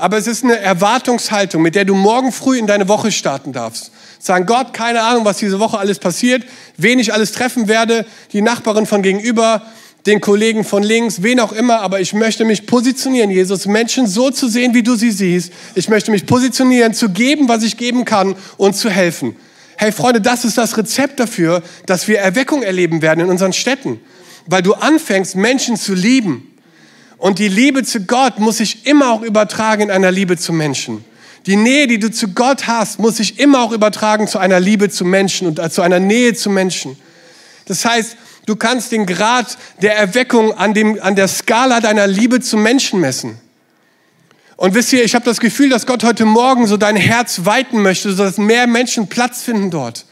[0.00, 3.92] aber es ist eine Erwartungshaltung, mit der du morgen früh in deine Woche starten darfst.
[4.18, 6.44] Sagen, Gott, keine Ahnung, was diese Woche alles passiert,
[6.76, 9.62] wen ich alles treffen werde, die Nachbarin von gegenüber,
[10.06, 14.30] den Kollegen von links, wen auch immer, aber ich möchte mich positionieren, Jesus, Menschen so
[14.30, 15.52] zu sehen, wie du sie siehst.
[15.74, 19.36] Ich möchte mich positionieren, zu geben, was ich geben kann und zu helfen.
[19.76, 24.00] Hey Freunde, das ist das Rezept dafür, dass wir Erweckung erleben werden in unseren Städten,
[24.46, 26.46] weil du anfängst, Menschen zu lieben.
[27.20, 31.04] Und die Liebe zu Gott muss sich immer auch übertragen in einer Liebe zu Menschen.
[31.44, 34.88] Die Nähe, die du zu Gott hast, muss sich immer auch übertragen zu einer Liebe
[34.88, 36.96] zu Menschen und äh, zu einer Nähe zu Menschen.
[37.66, 42.40] Das heißt, du kannst den Grad der Erweckung an, dem, an der Skala deiner Liebe
[42.40, 43.38] zu Menschen messen.
[44.56, 47.82] Und wisst ihr, ich habe das Gefühl, dass Gott heute Morgen so dein Herz weiten
[47.82, 50.06] möchte, sodass mehr Menschen Platz finden dort.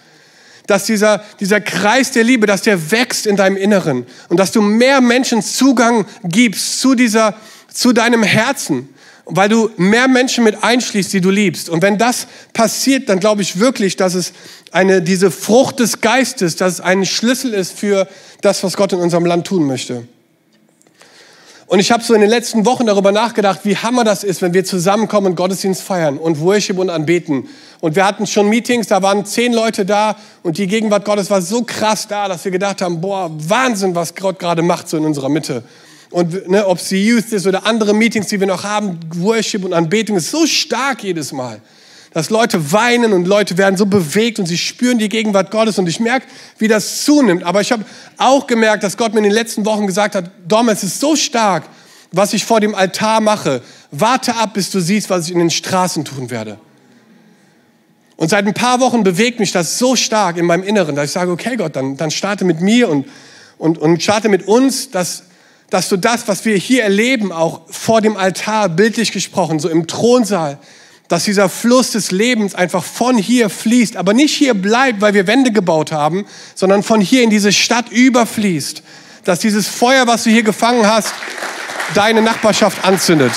[0.69, 4.63] Dass dieser, dieser Kreis der Liebe, dass der wächst in deinem Inneren und dass du
[4.63, 7.35] mehr Menschen Zugang gibst zu dieser,
[7.73, 8.89] zu deinem Herzen
[9.31, 11.69] weil du mehr Menschen mit einschließt, die du liebst.
[11.69, 14.33] Und wenn das passiert, dann glaube ich wirklich, dass es
[14.73, 18.09] eine, diese Frucht des Geistes, dass es ein Schlüssel ist für
[18.41, 20.09] das, was Gott in unserem Land tun möchte.
[21.69, 24.55] Und ich habe so in den letzten Wochen darüber nachgedacht, wie hammer das ist, wenn
[24.55, 27.47] wir zusammenkommen und Gottesdienst feiern und Worship und anbeten.
[27.81, 31.43] Und wir hatten schon Meetings, da waren zehn Leute da und die Gegenwart Gottes war
[31.43, 35.05] so krass da, dass wir gedacht haben, boah, Wahnsinn, was Gott gerade macht so in
[35.05, 35.63] unserer Mitte.
[36.11, 39.63] Und ne, ob es die Youth ist oder andere Meetings, die wir noch haben, Worship
[39.63, 41.61] und Anbetung ist so stark jedes Mal.
[42.19, 45.79] Dass Leute weinen und Leute werden so bewegt und sie spüren die Gegenwart Gottes.
[45.79, 46.27] Und ich merke,
[46.59, 47.45] wie das zunimmt.
[47.45, 47.85] Aber ich habe
[48.17, 51.15] auch gemerkt, dass Gott mir in den letzten Wochen gesagt hat, Dom, es ist so
[51.15, 51.63] stark,
[52.11, 53.63] was ich vor dem Altar mache.
[53.93, 56.59] Warte ab, bis du siehst, was ich in den Straßen tun werde.
[58.17, 61.13] Und seit ein paar Wochen bewegt mich das so stark in meinem Inneren, dass ich
[61.13, 63.07] sage, okay Gott, dann, dann starte mit mir und,
[63.59, 65.23] und, und starte mit uns, dass
[65.71, 69.87] dass du das, was wir hier erleben, auch vor dem Altar, bildlich gesprochen, so im
[69.87, 70.59] Thronsaal,
[71.09, 75.27] dass dieser Fluss des Lebens einfach von hier fließt, aber nicht hier bleibt, weil wir
[75.27, 78.83] Wände gebaut haben, sondern von hier in diese Stadt überfließt.
[79.25, 81.12] Dass dieses Feuer, was du hier gefangen hast,
[81.94, 83.33] deine Nachbarschaft anzündet.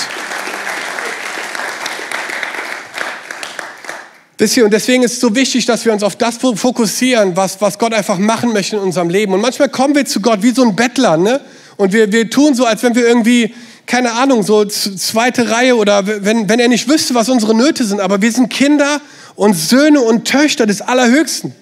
[4.38, 7.94] Und deswegen ist es so wichtig, dass wir uns auf das fokussieren, was, was Gott
[7.94, 9.32] einfach machen möchte in unserem Leben.
[9.32, 11.40] Und manchmal kommen wir zu Gott wie so ein Bettler, ne?
[11.76, 13.54] Und wir, wir tun so, als wenn wir irgendwie,
[13.92, 18.00] keine Ahnung, so zweite Reihe oder wenn, wenn er nicht wüsste, was unsere Nöte sind.
[18.00, 19.02] Aber wir sind Kinder
[19.34, 21.54] und Söhne und Töchter des Allerhöchsten.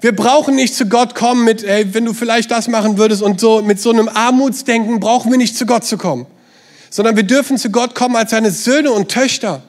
[0.00, 3.40] Wir brauchen nicht zu Gott kommen mit, hey, wenn du vielleicht das machen würdest und
[3.40, 6.26] so mit so einem Armutsdenken brauchen wir nicht zu Gott zu kommen,
[6.90, 9.64] sondern wir dürfen zu Gott kommen als seine Söhne und Töchter,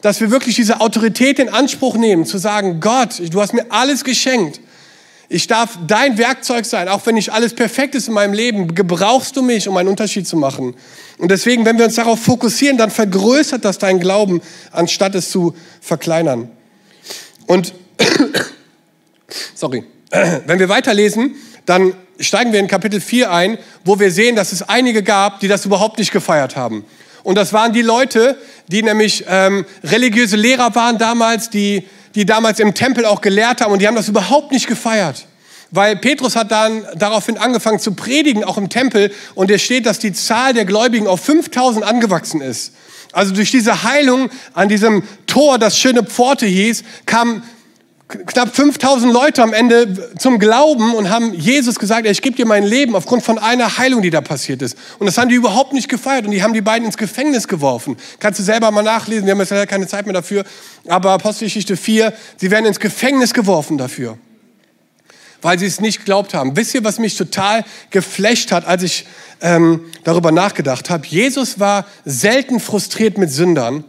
[0.00, 4.02] dass wir wirklich diese Autorität in Anspruch nehmen, zu sagen, Gott, du hast mir alles
[4.02, 4.60] geschenkt.
[5.30, 9.36] Ich darf dein Werkzeug sein, auch wenn nicht alles perfekt ist in meinem Leben, gebrauchst
[9.36, 10.74] du mich, um einen Unterschied zu machen.
[11.18, 14.40] Und deswegen, wenn wir uns darauf fokussieren, dann vergrößert das deinen Glauben,
[14.72, 16.50] anstatt es zu verkleinern.
[17.46, 17.74] Und,
[19.54, 19.84] sorry,
[20.46, 21.34] wenn wir weiterlesen,
[21.66, 25.48] dann steigen wir in Kapitel 4 ein, wo wir sehen, dass es einige gab, die
[25.48, 26.86] das überhaupt nicht gefeiert haben.
[27.22, 28.38] Und das waren die Leute,
[28.68, 33.72] die nämlich ähm, religiöse Lehrer waren damals, die die damals im Tempel auch gelehrt haben
[33.72, 35.26] und die haben das überhaupt nicht gefeiert.
[35.70, 39.98] Weil Petrus hat dann daraufhin angefangen zu predigen, auch im Tempel, und es steht, dass
[39.98, 42.72] die Zahl der Gläubigen auf 5000 angewachsen ist.
[43.12, 47.42] Also durch diese Heilung an diesem Tor, das schöne Pforte hieß, kam
[48.08, 52.64] knapp 5000 Leute am Ende zum Glauben und haben Jesus gesagt, ich gebe dir mein
[52.64, 54.78] Leben aufgrund von einer Heilung, die da passiert ist.
[54.98, 57.98] Und das haben die überhaupt nicht gefeiert und die haben die beiden ins Gefängnis geworfen.
[58.18, 60.44] Kannst du selber mal nachlesen, wir haben jetzt leider keine Zeit mehr dafür,
[60.88, 64.16] aber Apostelgeschichte 4, sie werden ins Gefängnis geworfen dafür,
[65.42, 66.56] weil sie es nicht geglaubt haben.
[66.56, 69.06] Wisst ihr, was mich total geflasht hat, als ich
[69.42, 71.06] ähm, darüber nachgedacht habe?
[71.06, 73.84] Jesus war selten frustriert mit Sündern,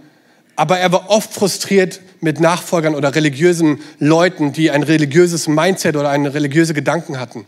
[0.59, 6.09] aber er war oft frustriert mit Nachfolgern oder religiösen Leuten, die ein religiöses Mindset oder
[6.09, 7.47] einen religiöse Gedanken hatten.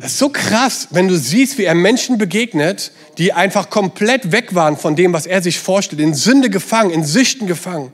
[0.00, 4.56] Es ist so krass, wenn du siehst, wie er Menschen begegnet, die einfach komplett weg
[4.56, 7.92] waren von dem, was er sich vorstellt, in Sünde gefangen, in Süchten gefangen.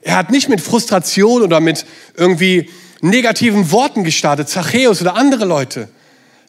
[0.00, 1.84] Er hat nicht mit Frustration oder mit
[2.16, 2.70] irgendwie
[3.02, 5.88] negativen Worten gestartet, Zachäus oder andere Leute,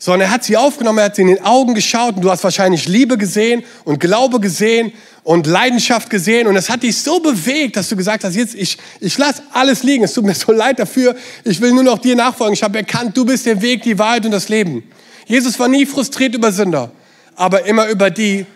[0.04, 2.44] sondern er hat sie aufgenommen, er hat sie in den Augen geschaut und du hast
[2.44, 7.78] wahrscheinlich Liebe gesehen und Glaube gesehen und Leidenschaft gesehen und es hat dich so bewegt,
[7.78, 10.80] dass du gesagt hast, jetzt ich, ich lasse alles liegen, es tut mir so leid
[10.80, 14.00] dafür, ich will nur noch dir nachfolgen, ich habe erkannt, du bist der Weg, die
[14.00, 14.84] Wahrheit und das Leben.
[15.28, 16.90] Jesus war nie frustriert über Sünder,
[17.36, 18.48] aber immer über die,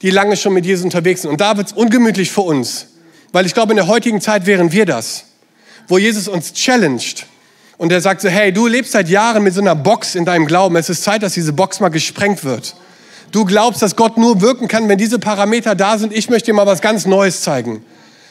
[0.00, 1.30] die lange schon mit Jesus unterwegs sind.
[1.30, 2.86] Und da wird es ungemütlich für uns,
[3.32, 5.24] weil ich glaube, in der heutigen Zeit wären wir das,
[5.88, 7.26] wo Jesus uns challenged
[7.78, 10.46] und er sagt so, hey, du lebst seit Jahren mit so einer Box in deinem
[10.46, 12.74] Glauben, es ist Zeit, dass diese Box mal gesprengt wird.
[13.32, 16.12] Du glaubst, dass Gott nur wirken kann, wenn diese Parameter da sind.
[16.12, 17.84] Ich möchte dir mal was ganz Neues zeigen.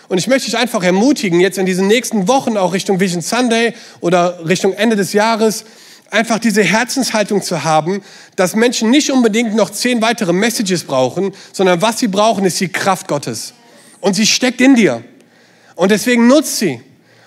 [0.08, 3.74] Und ich möchte dich einfach ermutigen, jetzt in diesen nächsten Wochen, auch Richtung Vision Sunday
[4.02, 5.66] oder Richtung Ende des Jahres,
[6.12, 8.02] einfach diese Herzenshaltung zu haben,
[8.36, 12.70] dass Menschen nicht unbedingt noch zehn weitere Messages brauchen, sondern was sie brauchen, ist die
[12.70, 13.54] Kraft Gottes.
[14.00, 15.04] Und sie steckt in dir.
[15.76, 16.82] Und deswegen nutzt sie.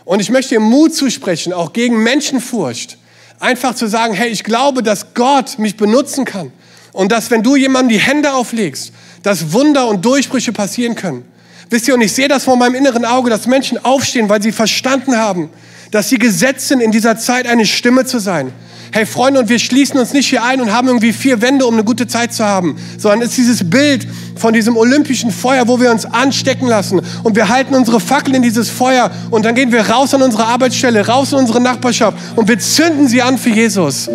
[0.09, 2.97] Und ich möchte dir Mut zusprechen, auch gegen Menschenfurcht.
[3.40, 6.51] Einfach zu sagen, hey, ich glaube, dass Gott mich benutzen kann.
[6.94, 8.90] Und dass, wenn du jemandem die Hände auflegst,
[9.23, 11.27] dass Wunder und Durchbrüche passieren können.
[11.68, 14.51] Wisst ihr, und ich sehe das vor meinem inneren Auge, dass Menschen aufstehen, weil sie
[14.51, 15.51] verstanden haben,
[15.90, 18.51] dass sie gesetzt sind, in dieser Zeit eine Stimme zu sein.
[18.90, 21.74] Hey Freunde, und wir schließen uns nicht hier ein und haben irgendwie vier Wände, um
[21.74, 25.79] eine gute Zeit zu haben, sondern es ist dieses Bild von diesem olympischen Feuer, wo
[25.79, 29.72] wir uns anstecken lassen und wir halten unsere Fackel in dieses Feuer und dann gehen
[29.72, 33.51] wir raus an unsere Arbeitsstelle, raus in unsere Nachbarschaft und wir zünden sie an für
[33.51, 34.09] Jesus.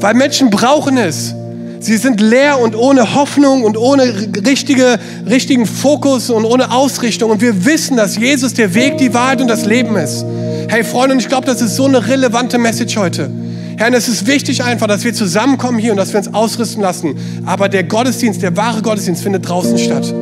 [0.00, 1.34] Weil Menschen brauchen es.
[1.80, 4.02] Sie sind leer und ohne Hoffnung und ohne
[4.44, 4.98] richtige,
[5.30, 7.30] richtigen Fokus und ohne Ausrichtung.
[7.30, 10.24] Und wir wissen, dass Jesus der Weg, die Wahrheit und das Leben ist.
[10.68, 13.30] Hey Freunde, und ich glaube, das ist so eine relevante Message heute.
[13.78, 17.14] Herr, es ist wichtig einfach, dass wir zusammenkommen hier und dass wir uns ausrüsten lassen.
[17.46, 20.12] Aber der Gottesdienst, der wahre Gottesdienst findet draußen statt.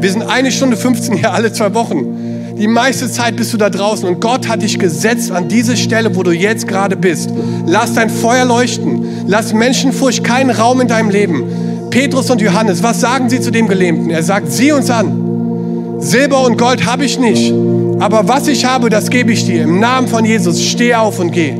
[0.00, 2.56] Wir sind eine Stunde 15 hier alle zwei Wochen.
[2.58, 6.16] Die meiste Zeit bist du da draußen und Gott hat dich gesetzt an diese Stelle,
[6.16, 7.28] wo du jetzt gerade bist.
[7.66, 9.04] Lass dein Feuer leuchten.
[9.26, 11.90] Lass Menschenfurcht keinen Raum in deinem Leben.
[11.90, 14.08] Petrus und Johannes, was sagen sie zu dem Gelähmten?
[14.08, 15.98] Er sagt, sieh uns an.
[15.98, 17.52] Silber und Gold habe ich nicht,
[18.00, 19.64] aber was ich habe, das gebe ich dir.
[19.64, 21.54] Im Namen von Jesus, steh auf und geh.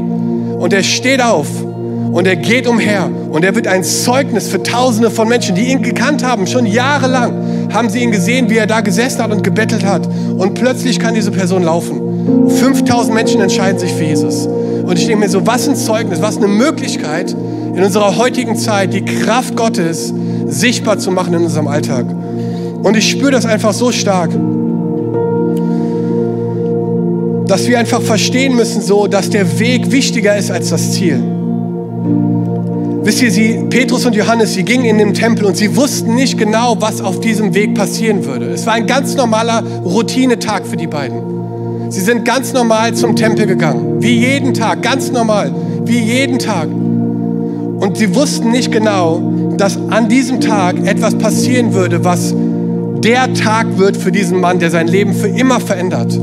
[0.64, 5.11] Und er steht auf und er geht umher und er wird ein Zeugnis für Tausende
[5.11, 8.81] von Menschen, die ihn gekannt haben, schon jahrelang haben sie ihn gesehen, wie er da
[8.81, 10.07] gesessen hat und gebettelt hat.
[10.07, 12.48] Und plötzlich kann diese Person laufen.
[12.48, 14.46] 5000 Menschen entscheiden sich für Jesus.
[14.46, 17.37] Und ich denke mir so, was ein Zeugnis, was eine Möglichkeit
[17.74, 20.14] in unserer heutigen Zeit, die Kraft Gottes
[20.46, 22.07] sichtbar zu machen in unserem Alltag.
[22.83, 24.31] Und ich spüre das einfach so stark,
[27.46, 31.22] dass wir einfach verstehen müssen, so, dass der Weg wichtiger ist als das Ziel.
[33.02, 36.38] Wisst ihr, sie, Petrus und Johannes, sie gingen in den Tempel und sie wussten nicht
[36.38, 38.46] genau, was auf diesem Weg passieren würde.
[38.46, 41.90] Es war ein ganz normaler Routinetag für die beiden.
[41.90, 45.54] Sie sind ganz normal zum Tempel gegangen, wie jeden Tag, ganz normal,
[45.85, 46.68] wie jeden Tag.
[46.68, 52.35] Und sie wussten nicht genau, dass an diesem Tag etwas passieren würde, was
[53.04, 56.18] der Tag wird für diesen Mann, der sein Leben für immer verändert.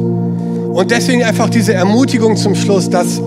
[0.73, 3.21] Und deswegen einfach diese Ermutigung zum Schluss, dass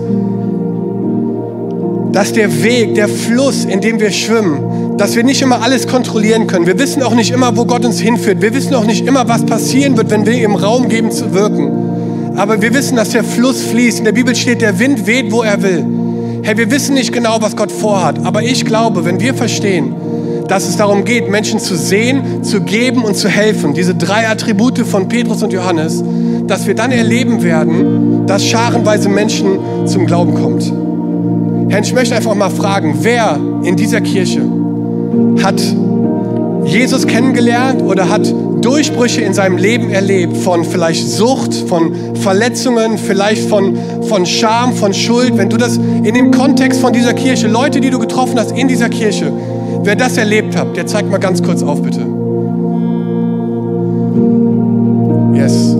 [2.15, 6.47] dass der Weg, der Fluss, in dem wir schwimmen, dass wir nicht immer alles kontrollieren
[6.47, 6.65] können.
[6.65, 8.41] Wir wissen auch nicht immer, wo Gott uns hinführt.
[8.41, 12.33] Wir wissen auch nicht immer, was passieren wird, wenn wir ihm Raum geben zu wirken.
[12.37, 13.99] Aber wir wissen, dass der Fluss fließt.
[13.99, 15.85] In der Bibel steht, der Wind weht, wo er will.
[16.43, 18.25] Hey, wir wissen nicht genau, was Gott vorhat.
[18.25, 19.93] Aber ich glaube, wenn wir verstehen,
[20.47, 24.79] dass es darum geht, Menschen zu sehen, zu geben und zu helfen, diese drei Attribute
[24.79, 26.01] von Petrus und Johannes,
[26.47, 30.71] dass wir dann erleben werden, dass scharenweise Menschen zum Glauben kommt.
[31.71, 34.41] Herr, ich möchte einfach mal fragen, wer in dieser Kirche
[35.43, 35.61] hat
[36.65, 43.47] Jesus kennengelernt oder hat Durchbrüche in seinem Leben erlebt von vielleicht Sucht, von Verletzungen, vielleicht
[43.47, 45.37] von, von Scham, von Schuld.
[45.37, 48.67] Wenn du das in dem Kontext von dieser Kirche, Leute, die du getroffen hast in
[48.67, 49.31] dieser Kirche,
[49.83, 51.99] wer das erlebt hat, der zeigt mal ganz kurz auf, bitte.
[55.35, 55.74] Yes,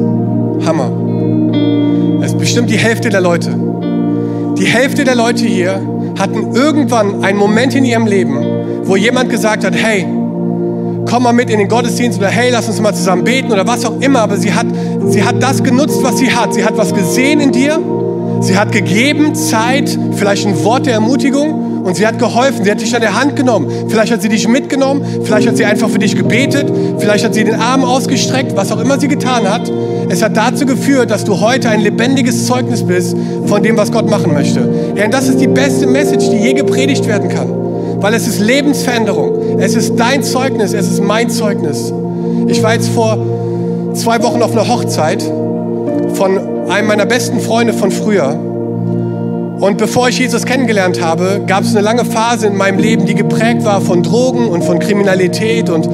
[2.55, 3.53] bestimmt die Hälfte der Leute.
[4.57, 5.81] Die Hälfte der Leute hier
[6.17, 8.45] hatten irgendwann einen Moment in ihrem Leben,
[8.83, 10.03] wo jemand gesagt hat, hey,
[11.05, 13.83] komm mal mit in den Gottesdienst oder hey, lass uns mal zusammen beten oder was
[13.83, 14.21] auch immer.
[14.21, 14.67] Aber sie hat,
[15.09, 16.53] sie hat das genutzt, was sie hat.
[16.53, 17.77] Sie hat was gesehen in dir.
[18.39, 22.63] Sie hat gegeben Zeit, vielleicht ein Wort der Ermutigung und sie hat geholfen.
[22.63, 23.69] Sie hat dich an der Hand genommen.
[23.87, 25.05] Vielleicht hat sie dich mitgenommen.
[25.23, 26.65] Vielleicht hat sie einfach für dich gebetet.
[26.97, 28.55] Vielleicht hat sie den Arm ausgestreckt.
[28.55, 29.71] Was auch immer sie getan hat.
[30.09, 34.09] Es hat dazu geführt, dass du heute ein lebendiges Zeugnis bist von dem, was Gott
[34.09, 34.67] machen möchte.
[34.95, 37.49] Ja, und das ist die beste Message, die je gepredigt werden kann.
[38.01, 39.59] Weil es ist Lebensveränderung.
[39.59, 41.93] Es ist dein Zeugnis, es ist mein Zeugnis.
[42.47, 43.19] Ich war jetzt vor
[43.93, 45.23] zwei Wochen auf einer Hochzeit
[46.13, 48.54] von einem meiner besten Freunde von früher.
[49.59, 53.15] Und bevor ich Jesus kennengelernt habe, gab es eine lange Phase in meinem Leben, die
[53.15, 55.69] geprägt war von Drogen und von Kriminalität.
[55.69, 55.87] Und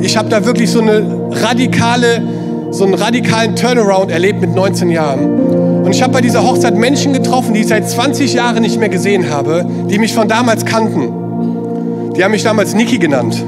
[0.00, 2.22] ich habe da wirklich so eine radikale
[2.70, 5.84] so einen radikalen Turnaround erlebt mit 19 Jahren.
[5.84, 8.88] Und ich habe bei dieser Hochzeit Menschen getroffen, die ich seit 20 Jahren nicht mehr
[8.88, 12.12] gesehen habe, die mich von damals kannten.
[12.14, 13.42] Die haben mich damals Niki genannt.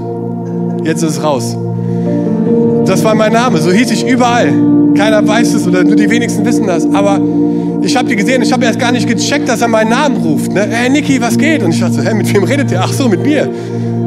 [0.84, 1.56] Jetzt ist es raus.
[2.90, 4.52] Das war mein Name, so hieß ich überall.
[4.96, 6.92] Keiner weiß es oder nur die wenigsten wissen das.
[6.92, 7.20] Aber
[7.82, 10.52] ich habe die gesehen, ich habe erst gar nicht gecheckt, dass er meinen Namen ruft.
[10.52, 10.66] Ne?
[10.68, 11.62] Hey Niki, was geht?
[11.62, 12.80] Und ich dachte so, hey, mit wem redet ihr?
[12.82, 13.48] Ach so, mit mir.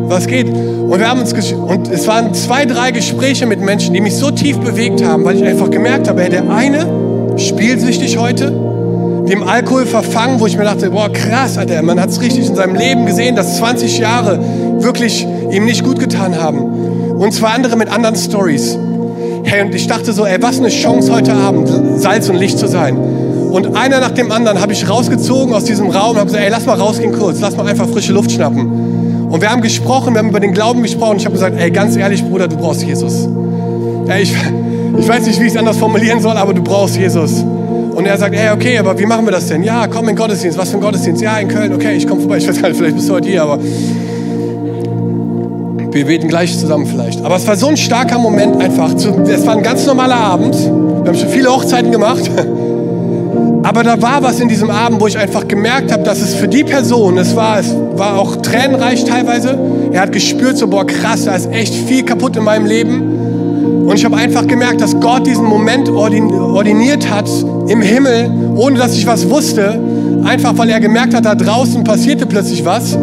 [0.09, 0.49] Was geht?
[0.49, 4.31] Und wir haben uns und es waren zwei, drei Gespräche mit Menschen, die mich so
[4.31, 6.85] tief bewegt haben, weil ich einfach gemerkt habe, hey, der eine
[7.37, 8.51] spielsüchtig heute,
[9.29, 12.55] dem Alkohol verfangen, wo ich mir dachte, boah, krass, Alter, man hat es richtig in
[12.55, 14.39] seinem Leben gesehen, dass 20 Jahre
[14.79, 16.72] wirklich ihm nicht gut getan haben.
[17.23, 18.77] Und zwei andere mit anderen Stories.
[19.45, 22.67] Hey, und ich dachte so, ey, was eine Chance heute Abend, Salz und Licht zu
[22.67, 22.97] sein.
[22.97, 26.51] Und einer nach dem anderen habe ich rausgezogen aus diesem Raum und habe gesagt, ey,
[26.51, 29.29] lass mal rausgehen kurz, lass mal einfach frische Luft schnappen.
[29.29, 31.15] Und wir haben gesprochen, wir haben über den Glauben gesprochen.
[31.15, 33.29] Ich habe gesagt, ey, ganz ehrlich, Bruder, du brauchst Jesus.
[34.09, 34.35] Ey, ich,
[34.97, 37.41] ich weiß nicht, wie ich es anders formulieren soll, aber du brauchst Jesus.
[37.95, 39.63] Und er sagt, ey, okay, aber wie machen wir das denn?
[39.63, 40.57] Ja, komm in den Gottesdienst.
[40.57, 41.21] Was für ein Gottesdienst?
[41.21, 41.71] Ja, in Köln.
[41.73, 42.39] Okay, ich komme vorbei.
[42.39, 43.59] Ich weiß gar nicht, vielleicht bist du heute hier, aber
[45.93, 47.23] wir beten gleich zusammen vielleicht.
[47.23, 48.93] Aber es war so ein starker Moment einfach.
[48.93, 50.55] Es war ein ganz normaler Abend.
[50.55, 52.29] Wir haben schon viele Hochzeiten gemacht.
[53.63, 56.49] Aber da war was in diesem Abend, wo ich einfach gemerkt habe, dass es für
[56.49, 59.57] die Person, es war, es war auch tränenreich teilweise.
[59.91, 63.01] Er hat gespürt, so, boah, krass, da ist echt viel kaputt in meinem Leben.
[63.87, 67.29] Und ich habe einfach gemerkt, dass Gott diesen Moment ordiniert hat
[67.67, 69.79] im Himmel, ohne dass ich was wusste.
[70.25, 72.97] Einfach weil er gemerkt hat, da draußen passierte plötzlich was,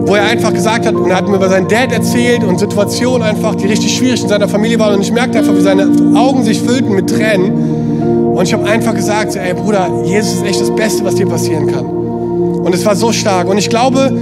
[0.00, 3.22] wo er einfach gesagt hat, und er hat mir über seinen Dad erzählt und Situationen
[3.22, 4.94] einfach, die richtig schwierig in seiner Familie waren.
[4.94, 8.32] Und ich merkte einfach, wie seine Augen sich füllten mit Tränen.
[8.34, 11.66] Und ich habe einfach gesagt, ey Bruder, Jesus ist echt das Beste, was dir passieren
[11.66, 11.84] kann.
[11.84, 13.48] Und es war so stark.
[13.48, 14.12] Und ich glaube,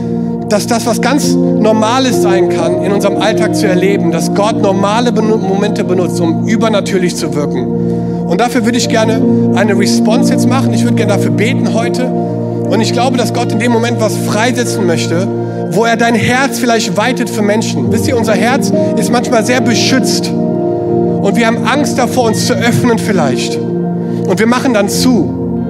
[0.49, 5.13] dass das was ganz Normales sein kann, in unserem Alltag zu erleben, dass Gott normale
[5.13, 7.67] Momente benutzt, um übernatürlich zu wirken.
[8.27, 9.23] Und dafür würde ich gerne
[9.55, 10.73] eine Response jetzt machen.
[10.73, 12.11] Ich würde gerne dafür beten heute.
[12.69, 15.27] Und ich glaube, dass Gott in dem Moment was freisetzen möchte,
[15.71, 17.91] wo er dein Herz vielleicht weitet für Menschen.
[17.93, 20.29] Wisst ihr, unser Herz ist manchmal sehr beschützt.
[20.29, 23.57] Und wir haben Angst davor, uns zu öffnen vielleicht.
[23.57, 25.65] Und wir machen dann zu.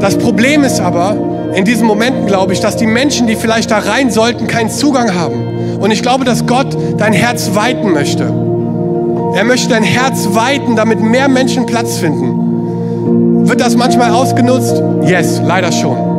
[0.00, 1.16] Das Problem ist aber,
[1.54, 5.14] in diesen Momenten glaube ich, dass die Menschen, die vielleicht da rein sollten, keinen Zugang
[5.14, 5.78] haben.
[5.80, 8.24] Und ich glaube, dass Gott dein Herz weiten möchte.
[9.34, 13.48] Er möchte dein Herz weiten, damit mehr Menschen Platz finden.
[13.48, 14.82] Wird das manchmal ausgenutzt?
[15.04, 16.11] Yes, leider schon.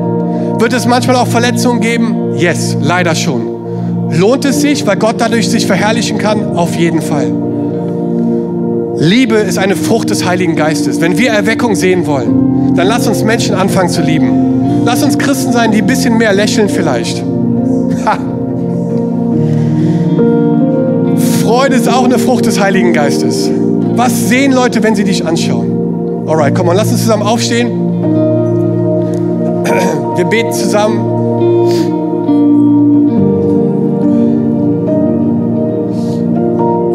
[0.64, 2.38] Wird es manchmal auch Verletzungen geben?
[2.38, 4.12] Yes, leider schon.
[4.18, 6.56] Lohnt es sich, weil Gott dadurch sich verherrlichen kann?
[6.56, 7.34] Auf jeden Fall.
[8.96, 11.02] Liebe ist eine Frucht des Heiligen Geistes.
[11.02, 14.86] Wenn wir Erweckung sehen wollen, dann lass uns Menschen anfangen zu lieben.
[14.86, 17.22] Lass uns Christen sein, die ein bisschen mehr lächeln vielleicht.
[18.06, 18.18] Ha.
[21.44, 23.52] Freude ist auch eine Frucht des Heiligen Geistes.
[23.98, 26.26] Was sehen Leute, wenn sie dich anschauen?
[26.26, 27.83] Alright, komm mal, lass uns zusammen aufstehen.
[30.24, 31.00] Wir beten zusammen.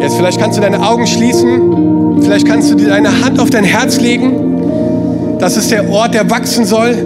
[0.01, 2.23] Jetzt vielleicht kannst du deine Augen schließen.
[2.23, 5.37] Vielleicht kannst du deine Hand auf dein Herz legen.
[5.37, 6.97] Das ist der Ort, der wachsen soll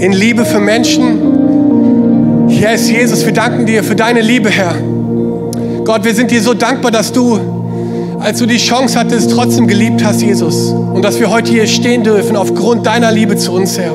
[0.00, 2.48] in Liebe für Menschen.
[2.48, 3.24] Hier ist Jesus.
[3.24, 4.74] Wir danken dir für deine Liebe, Herr.
[5.84, 7.38] Gott, wir sind dir so dankbar, dass du,
[8.18, 10.72] als du die Chance hattest, trotzdem geliebt hast, Jesus.
[10.72, 13.94] Und dass wir heute hier stehen dürfen aufgrund deiner Liebe zu uns, Herr.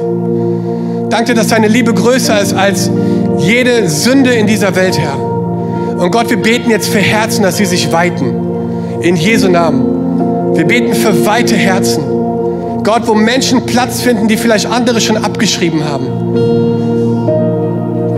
[1.18, 2.92] Danke, dass deine Liebe größer ist als
[3.38, 5.18] jede Sünde in dieser Welt, Herr.
[5.18, 8.36] Und Gott, wir beten jetzt für Herzen, dass sie sich weiten.
[9.00, 10.58] In Jesu Namen.
[10.58, 12.04] Wir beten für weite Herzen.
[12.84, 16.08] Gott, wo Menschen Platz finden, die vielleicht andere schon abgeschrieben haben.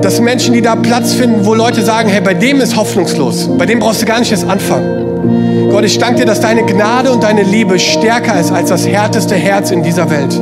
[0.01, 3.67] Dass Menschen, die da Platz finden, wo Leute sagen, hey, bei dem ist hoffnungslos, bei
[3.67, 5.69] dem brauchst du gar nicht erst anfangen.
[5.69, 9.35] Gott, ich danke dir, dass deine Gnade und deine Liebe stärker ist als das härteste
[9.35, 10.35] Herz in dieser Welt.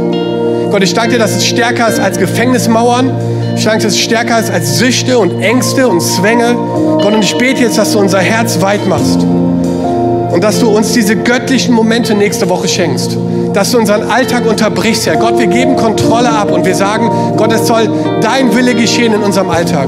[0.75, 3.09] Gott, ich danke dir, dass es stärker ist als Gefängnismauern.
[3.55, 6.53] Ich danke, dass es stärker ist als Süchte und Ängste und Zwänge.
[7.01, 9.21] Gott, und ich bete jetzt, dass du unser Herz weit machst.
[9.21, 13.17] Und dass du uns diese göttlichen Momente nächste Woche schenkst.
[13.53, 15.15] Dass du unseren Alltag unterbrichst, Herr.
[15.15, 17.87] Gott, wir geben Kontrolle ab und wir sagen, Gott, es soll
[18.19, 19.87] dein Wille geschehen in unserem Alltag.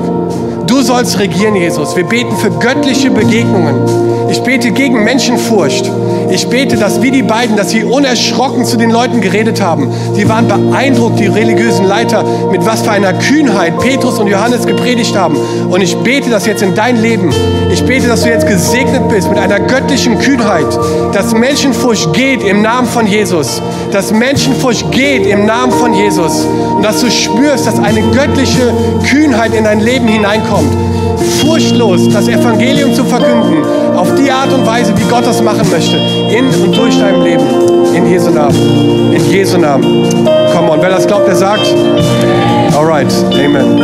[0.67, 1.95] Du sollst regieren, Jesus.
[1.95, 4.29] Wir beten für göttliche Begegnungen.
[4.29, 5.89] Ich bete gegen Menschenfurcht.
[6.29, 9.89] Ich bete, dass wie die beiden, dass sie unerschrocken zu den Leuten geredet haben.
[10.13, 15.15] Sie waren beeindruckt, die religiösen Leiter, mit was für einer Kühnheit Petrus und Johannes gepredigt
[15.15, 15.37] haben.
[15.69, 17.33] Und ich bete das jetzt in dein Leben.
[17.87, 20.67] Bete, dass du jetzt gesegnet bist mit einer göttlichen Kühnheit,
[21.13, 23.61] dass Menschenfurcht geht im Namen von Jesus.
[23.93, 26.45] Dass Menschenfurcht geht im Namen von Jesus.
[26.75, 28.73] Und dass du spürst, dass eine göttliche
[29.09, 30.69] Kühnheit in dein Leben hineinkommt.
[31.41, 33.63] Furchtlos das Evangelium zu verkünden,
[33.95, 37.45] auf die Art und Weise, wie Gott das machen möchte, in und durch dein Leben.
[37.93, 39.13] In Jesu Namen.
[39.13, 39.83] In Jesu Namen.
[40.53, 41.73] Come on, wer das glaubt, der sagt.
[42.75, 43.77] Alright, Amen.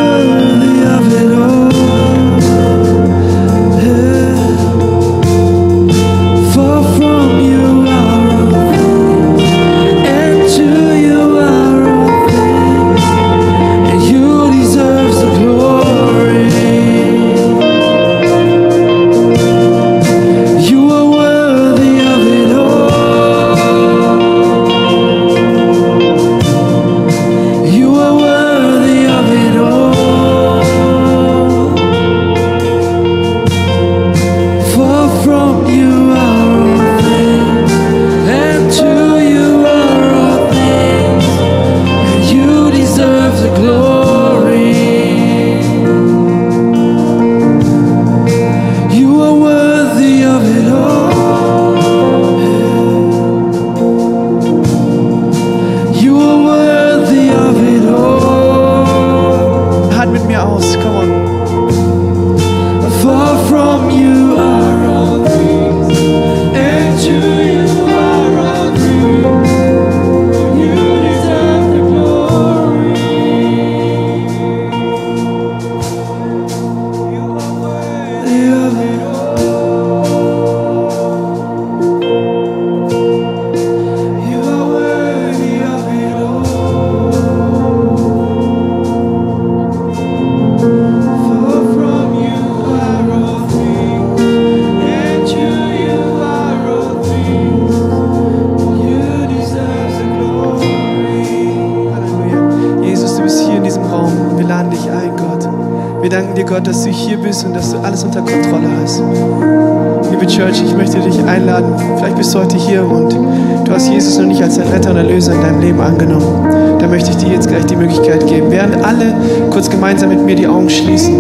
[114.13, 116.77] Jesus noch nicht als dein Retter und Erlöser in deinem Leben angenommen.
[116.77, 118.51] Da möchte ich dir jetzt gleich die Möglichkeit geben.
[118.51, 119.11] Während alle
[119.49, 121.15] kurz gemeinsam mit mir die Augen schließen,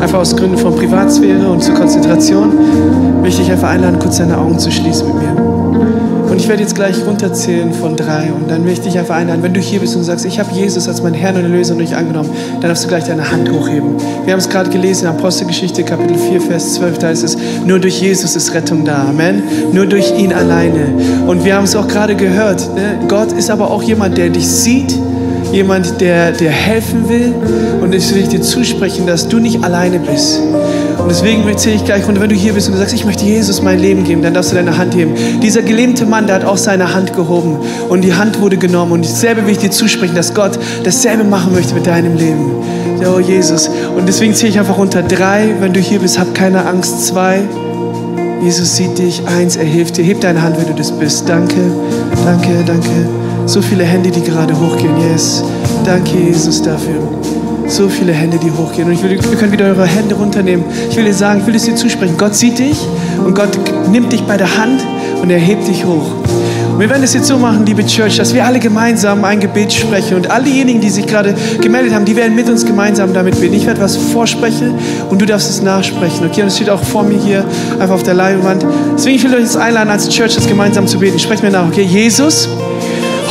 [0.00, 2.52] einfach aus Gründen von Privatsphäre und zur Konzentration,
[3.20, 5.49] möchte ich einfach einladen, kurz deine Augen zu schließen mit mir.
[6.40, 9.52] Und ich werde jetzt gleich runterzählen von drei und dann möchte ich einfach einladen, wenn
[9.52, 12.30] du hier bist und sagst, ich habe Jesus als meinen Herrn und Erlöser durch angenommen,
[12.52, 13.96] dann darfst du gleich deine Hand hochheben.
[14.24, 17.36] Wir haben es gerade gelesen in Apostelgeschichte Kapitel 4, Vers 12, da ist es,
[17.66, 19.42] nur durch Jesus ist Rettung da, Amen.
[19.74, 20.86] Nur durch ihn alleine.
[21.26, 22.98] Und wir haben es auch gerade gehört, ne?
[23.06, 24.98] Gott ist aber auch jemand, der dich sieht,
[25.52, 27.34] jemand, der dir helfen will
[27.82, 30.40] und ich will dir zusprechen, dass du nicht alleine bist.
[31.10, 33.60] Deswegen erzähle ich gleich, und wenn du hier bist und du sagst, ich möchte Jesus
[33.60, 35.12] mein Leben geben, dann darfst du deine Hand heben.
[35.42, 37.58] Dieser gelähmte Mann, der hat auch seine Hand gehoben
[37.88, 38.92] und die Hand wurde genommen.
[38.92, 42.52] Und dasselbe will ich dir zusprechen, dass Gott dasselbe machen möchte mit deinem Leben.
[43.04, 43.68] Oh Jesus.
[43.96, 45.48] Und deswegen zähle ich einfach unter drei.
[45.58, 47.08] Wenn du hier bist, hab keine Angst.
[47.08, 47.40] Zwei.
[48.40, 49.26] Jesus sieht dich.
[49.26, 50.04] Eins, er hilft dir.
[50.04, 51.28] Heb deine Hand, wenn du das bist.
[51.28, 51.56] Danke,
[52.24, 52.88] danke, danke.
[53.46, 54.94] So viele Hände, die gerade hochgehen.
[55.10, 55.42] Yes.
[55.84, 57.19] Danke, Jesus, dafür.
[57.70, 58.88] So viele Hände, die hochgehen.
[58.88, 60.64] Und ich will, ihr könnt wieder eure Hände runternehmen.
[60.90, 62.16] Ich will dir sagen, ich will es dir zusprechen.
[62.18, 62.76] Gott sieht dich
[63.24, 63.50] und Gott
[63.92, 64.84] nimmt dich bei der Hand
[65.22, 66.16] und er hebt dich hoch.
[66.72, 69.72] Und wir werden es jetzt so machen, liebe Church, dass wir alle gemeinsam ein Gebet
[69.72, 70.16] sprechen.
[70.16, 73.54] Und all diejenigen, die sich gerade gemeldet haben, die werden mit uns gemeinsam damit beten.
[73.54, 74.74] Ich werde was vorsprechen
[75.08, 76.26] und du darfst es nachsprechen.
[76.26, 77.44] Okay, und es steht auch vor mir hier
[77.78, 78.66] einfach auf der Leinwand.
[78.96, 81.20] Deswegen ich will euch jetzt einladen, als Church das gemeinsam zu beten.
[81.20, 81.82] Sprecht mir nach, okay?
[81.82, 82.48] Jesus,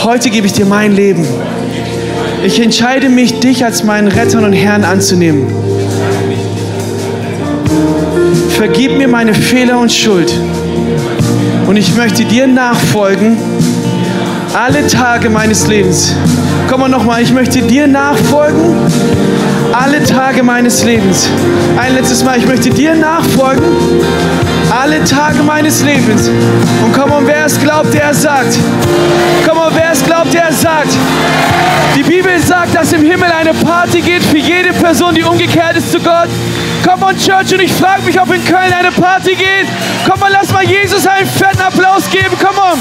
[0.02, 1.26] heute gebe ich dir mein Leben.
[2.44, 5.48] Ich entscheide mich, dich als meinen Retter und Herrn anzunehmen.
[8.52, 10.32] Vergib mir meine Fehler und Schuld.
[11.68, 13.38] Und ich möchte dir nachfolgen
[14.54, 16.16] alle Tage meines Lebens.
[16.70, 18.76] Komm mal nochmal, ich möchte dir nachfolgen
[19.74, 21.30] alle Tage meines Lebens.
[21.78, 23.64] Ein letztes Mal, ich möchte dir nachfolgen
[24.70, 26.28] Alle Tage meines Lebens.
[26.28, 28.58] Und komm on, wer es glaubt, der sagt.
[29.48, 30.90] Komm on, wer es glaubt, der sagt.
[31.96, 35.92] Die Bibel sagt, dass im Himmel eine Party geht für jede Person, die umgekehrt ist
[35.92, 36.30] zu Gott.
[36.86, 39.68] Komm on, Church, und ich frage mich, ob in Köln eine Party geht.
[40.08, 42.36] Komm on, lass mal Jesus einen fetten Applaus geben.
[42.40, 42.80] Komm on.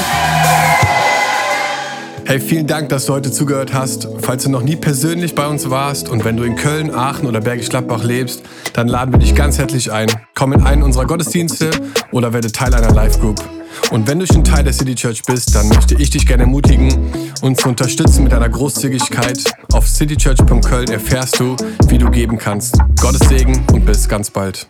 [2.29, 4.07] Hey, vielen Dank, dass du heute zugehört hast.
[4.21, 7.41] Falls du noch nie persönlich bei uns warst und wenn du in Köln, Aachen oder
[7.41, 8.43] Bergisch Gladbach lebst,
[8.75, 10.09] dann laden wir dich ganz herzlich ein.
[10.35, 11.71] Komm in einen unserer Gottesdienste
[12.13, 13.43] oder werde Teil einer Live-Group.
[13.93, 17.11] Und wenn du schon Teil der City Church bist, dann möchte ich dich gerne ermutigen,
[17.41, 19.43] uns zu unterstützen mit deiner Großzügigkeit.
[19.73, 21.57] Auf citychurch.köln erfährst du,
[21.89, 22.77] wie du geben kannst.
[23.01, 24.69] Gottes Segen und bis ganz bald.